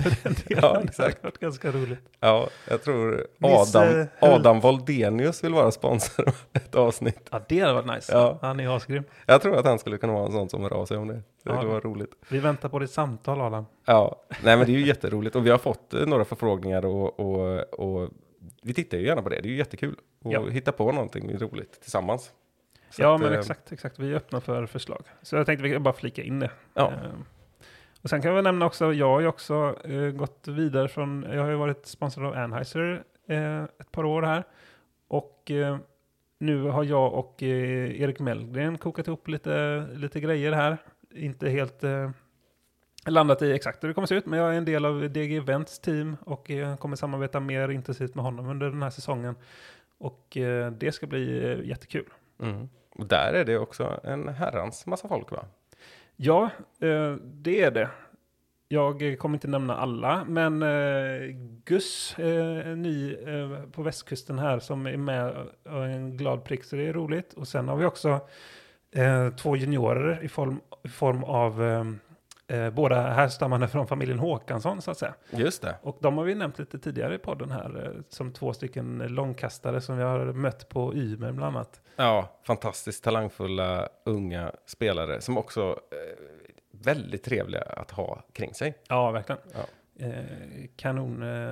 [0.48, 0.98] Ja, Det exakt.
[1.16, 1.98] hade varit ganska roligt.
[2.20, 7.28] Ja, jag tror Adam, eh, Hult- Adam Voldenius vill vara sponsor av ett avsnitt.
[7.32, 8.12] Ja, det hade varit nice.
[8.12, 8.38] Ja.
[8.42, 9.04] Han är asgrym.
[9.26, 11.14] Jag tror att han skulle kunna vara en sån som hör av sig om det.
[11.14, 11.56] Det Ja.
[11.56, 12.10] skulle vara roligt.
[12.28, 13.66] Vi väntar på ditt samtal Adam.
[13.86, 17.20] Ja, nej men det är ju jätteroligt och vi har fått eh, några förfrågningar och,
[17.20, 18.10] och, och
[18.62, 19.40] vi tittar ju gärna på det.
[19.40, 19.92] Det är ju jättekul
[20.24, 20.48] att Ja.
[20.48, 22.30] hitta på någonting roligt tillsammans.
[22.90, 23.98] Så ja, att, men eh, exakt, exakt.
[23.98, 25.02] Vi är öppna för förslag.
[25.22, 26.50] Så jag tänkte vi kan bara flika in det.
[26.74, 26.86] Ja.
[26.92, 26.96] Eh,
[28.02, 31.42] och sen kan vi nämna också, jag har ju också eh, gått vidare från, jag
[31.42, 34.44] har ju varit sponsrad av Anheuser eh, ett par år här.
[35.08, 35.78] Och eh,
[36.38, 40.78] nu har jag och eh, Erik Mellgren kokat ihop lite, lite grejer här.
[41.14, 42.10] Inte helt eh,
[43.06, 45.36] landat i exakt hur det kommer se ut, men jag är en del av DG
[45.36, 49.36] Events team och eh, kommer samarbeta mer intensivt med honom under den här säsongen.
[49.98, 52.08] Och eh, det ska bli eh, jättekul.
[52.42, 52.68] Mm.
[52.94, 55.44] Och där är det också en herrans massa folk va?
[56.22, 56.50] Ja,
[56.80, 57.88] eh, det är det.
[58.68, 63.16] Jag kommer inte nämna alla, men eh, Gus, eh, en ny
[63.72, 65.32] på västkusten här som är med
[65.64, 67.32] och är en glad prick, så det är roligt.
[67.32, 68.20] Och sen har vi också
[69.36, 71.62] två juniorer i form, i form av
[72.50, 75.14] eh, båda härstammande från familjen Håkansson så att säga.
[75.30, 75.74] Just det.
[75.82, 79.96] Och de har vi nämnt lite tidigare i podden här som två stycken långkastare som
[79.96, 81.80] vi har mött på Ymer bland annat.
[82.00, 86.24] Ja, fantastiskt talangfulla unga spelare som också eh,
[86.70, 88.74] väldigt trevliga att ha kring sig.
[88.88, 89.40] Ja, verkligen.
[89.54, 89.66] Ja.
[90.06, 91.48] Eh, kanon eh,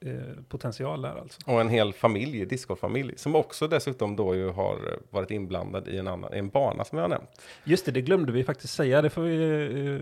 [0.00, 1.40] eh, potential där alltså.
[1.46, 6.08] Och en hel familj, discgolffamilj, som också dessutom då ju har varit inblandad i en
[6.08, 7.30] annan, en bana som jag har nämnt.
[7.64, 9.02] Just det, det glömde vi faktiskt säga.
[9.02, 9.64] Det får vi,
[9.94, 10.00] eh,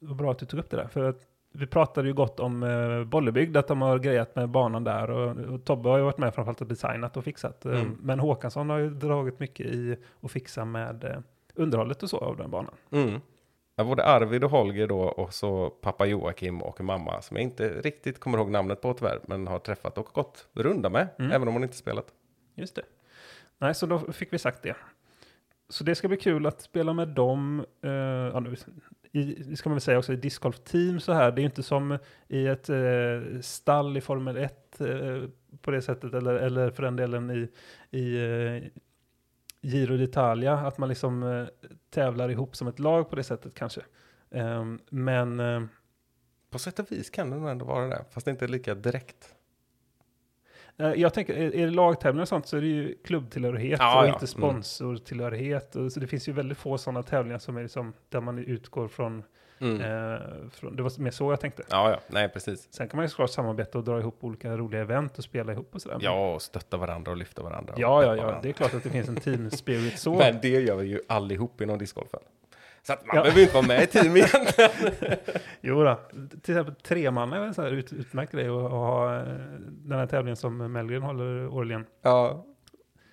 [0.00, 0.88] vad bra att du tog upp det där.
[0.88, 1.20] För att
[1.52, 5.10] vi pratade ju gott om eh, Bollebygd, att de har grejat med banan där.
[5.10, 7.64] Och, och Tobbe har ju varit med framförallt och designat och fixat.
[7.66, 7.98] Eh, Mm.
[8.02, 11.18] Men Håkansson har ju dragit mycket i att fixa med eh,
[11.54, 12.74] underhållet och så av den banan.
[12.90, 13.20] Mm.
[13.76, 17.68] Ja, både Arvid och Holger då och så pappa Joakim och mamma som jag inte
[17.68, 21.32] riktigt kommer ihåg namnet på tyvärr, men har träffat och gått runda med, Mm.
[21.32, 22.06] även om hon inte spelat.
[22.54, 22.82] Just det.
[23.58, 24.76] Nej, så då fick vi sagt det.
[25.68, 27.64] Så det ska bli kul att spela med dem.
[27.82, 28.54] Eh, ja, nu,
[29.12, 31.32] i, det ska man väl säga också, i discgolf-team så här.
[31.32, 31.98] Det är ju inte som
[32.28, 35.22] i ett eh, stall i Formel 1 eh,
[35.62, 36.14] på det sättet.
[36.14, 37.48] Eller, eller för den delen i,
[37.98, 38.62] i eh,
[39.60, 40.66] Giro d'Italia.
[40.66, 41.46] Att man liksom eh,
[41.90, 43.80] tävlar ihop som ett lag på det sättet kanske.
[44.30, 45.62] Ehm, men eh,
[46.50, 49.34] På sätt och vis kan det nog ändå vara det, fast det inte lika direkt.
[50.82, 54.08] Eh, Jag tänker, är det lagtävlingar och sånt så är det ju klubbtillhörighet Ja, och
[54.08, 54.12] ja.
[54.12, 55.76] inte sponsortillhörighet.
[55.76, 58.88] Och Så det finns ju väldigt få sådana tävlingar som är liksom, där man utgår
[58.88, 59.22] från
[59.62, 60.18] Eh,
[60.52, 61.62] från- det var mer så jag tänkte.
[61.70, 62.68] Ja, ja, nej precis.
[62.70, 65.74] Sen kan man ju såklart samarbeta och dra ihop olika roliga event och spela ihop
[65.74, 65.98] och sådär.
[66.00, 67.72] Ja, och stötta varandra och lyfta varandra.
[67.74, 68.22] och ja, ja, ja.
[68.22, 68.40] varandra.
[68.42, 70.14] Det är klart att det finns en team spirit så.
[70.18, 72.20] Men det gör vi ju allihop inom discgolfen.
[72.86, 73.22] Så att man Ja.
[73.22, 74.70] behöver inte vara med i team egentligen.
[75.60, 76.00] Jo då.
[76.42, 79.24] Till exempel tremanna är väl en sån här ut, utmärkt grej att, ha eh,
[79.68, 81.86] den här tävlingen som Mellgren håller årligen.
[82.02, 82.46] ja.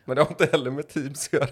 [0.06, 1.48] Men det har inte heller med teams att göra.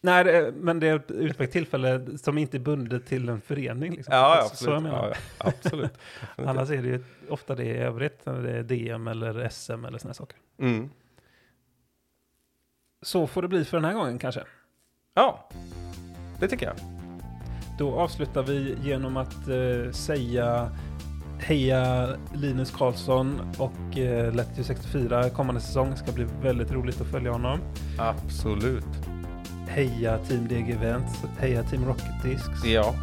[0.00, 3.40] Nej, det är, men det är ett utmärkt tillfälle som inte är bundet till en
[3.40, 3.92] förening.
[3.94, 4.14] Liksom.
[4.14, 4.82] Ja, Så- Så jag absolut.
[4.92, 5.08] menar.
[5.08, 5.98] Ja, ja, absolut.
[6.36, 10.06] Annars är det ju ofta det i övrigt, när det är DM eller SM eller
[10.06, 10.36] här saker.
[10.58, 10.90] Mm.
[13.02, 14.44] Så får det bli för den här gången kanske.
[15.14, 15.48] Ja,
[16.40, 16.76] det tycker jag.
[17.78, 20.70] Då avslutar vi genom att eh, säga
[21.38, 25.90] Heja Linus Karlsson och eh, Letty 64 kommande säsong.
[25.90, 27.58] Det ska bli väldigt roligt att följa honom.
[27.98, 28.84] Absolut.
[29.68, 31.14] Heja Team DG Events.
[31.38, 32.64] Heja Team Rocket Discs.
[32.64, 32.94] Ja,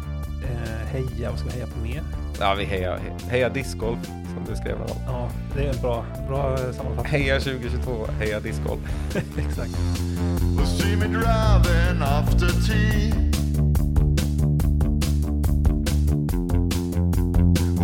[0.44, 2.02] Eh, heja, vad ska vi heja på mer?
[2.40, 5.02] ja vi hejar, heja discgolf som du skrev gång.
[5.06, 7.06] Ja, det är en bra, bra sammanfattning.
[7.06, 8.80] Heja 2022, heja discgolf.
[9.38, 9.78] Exakt.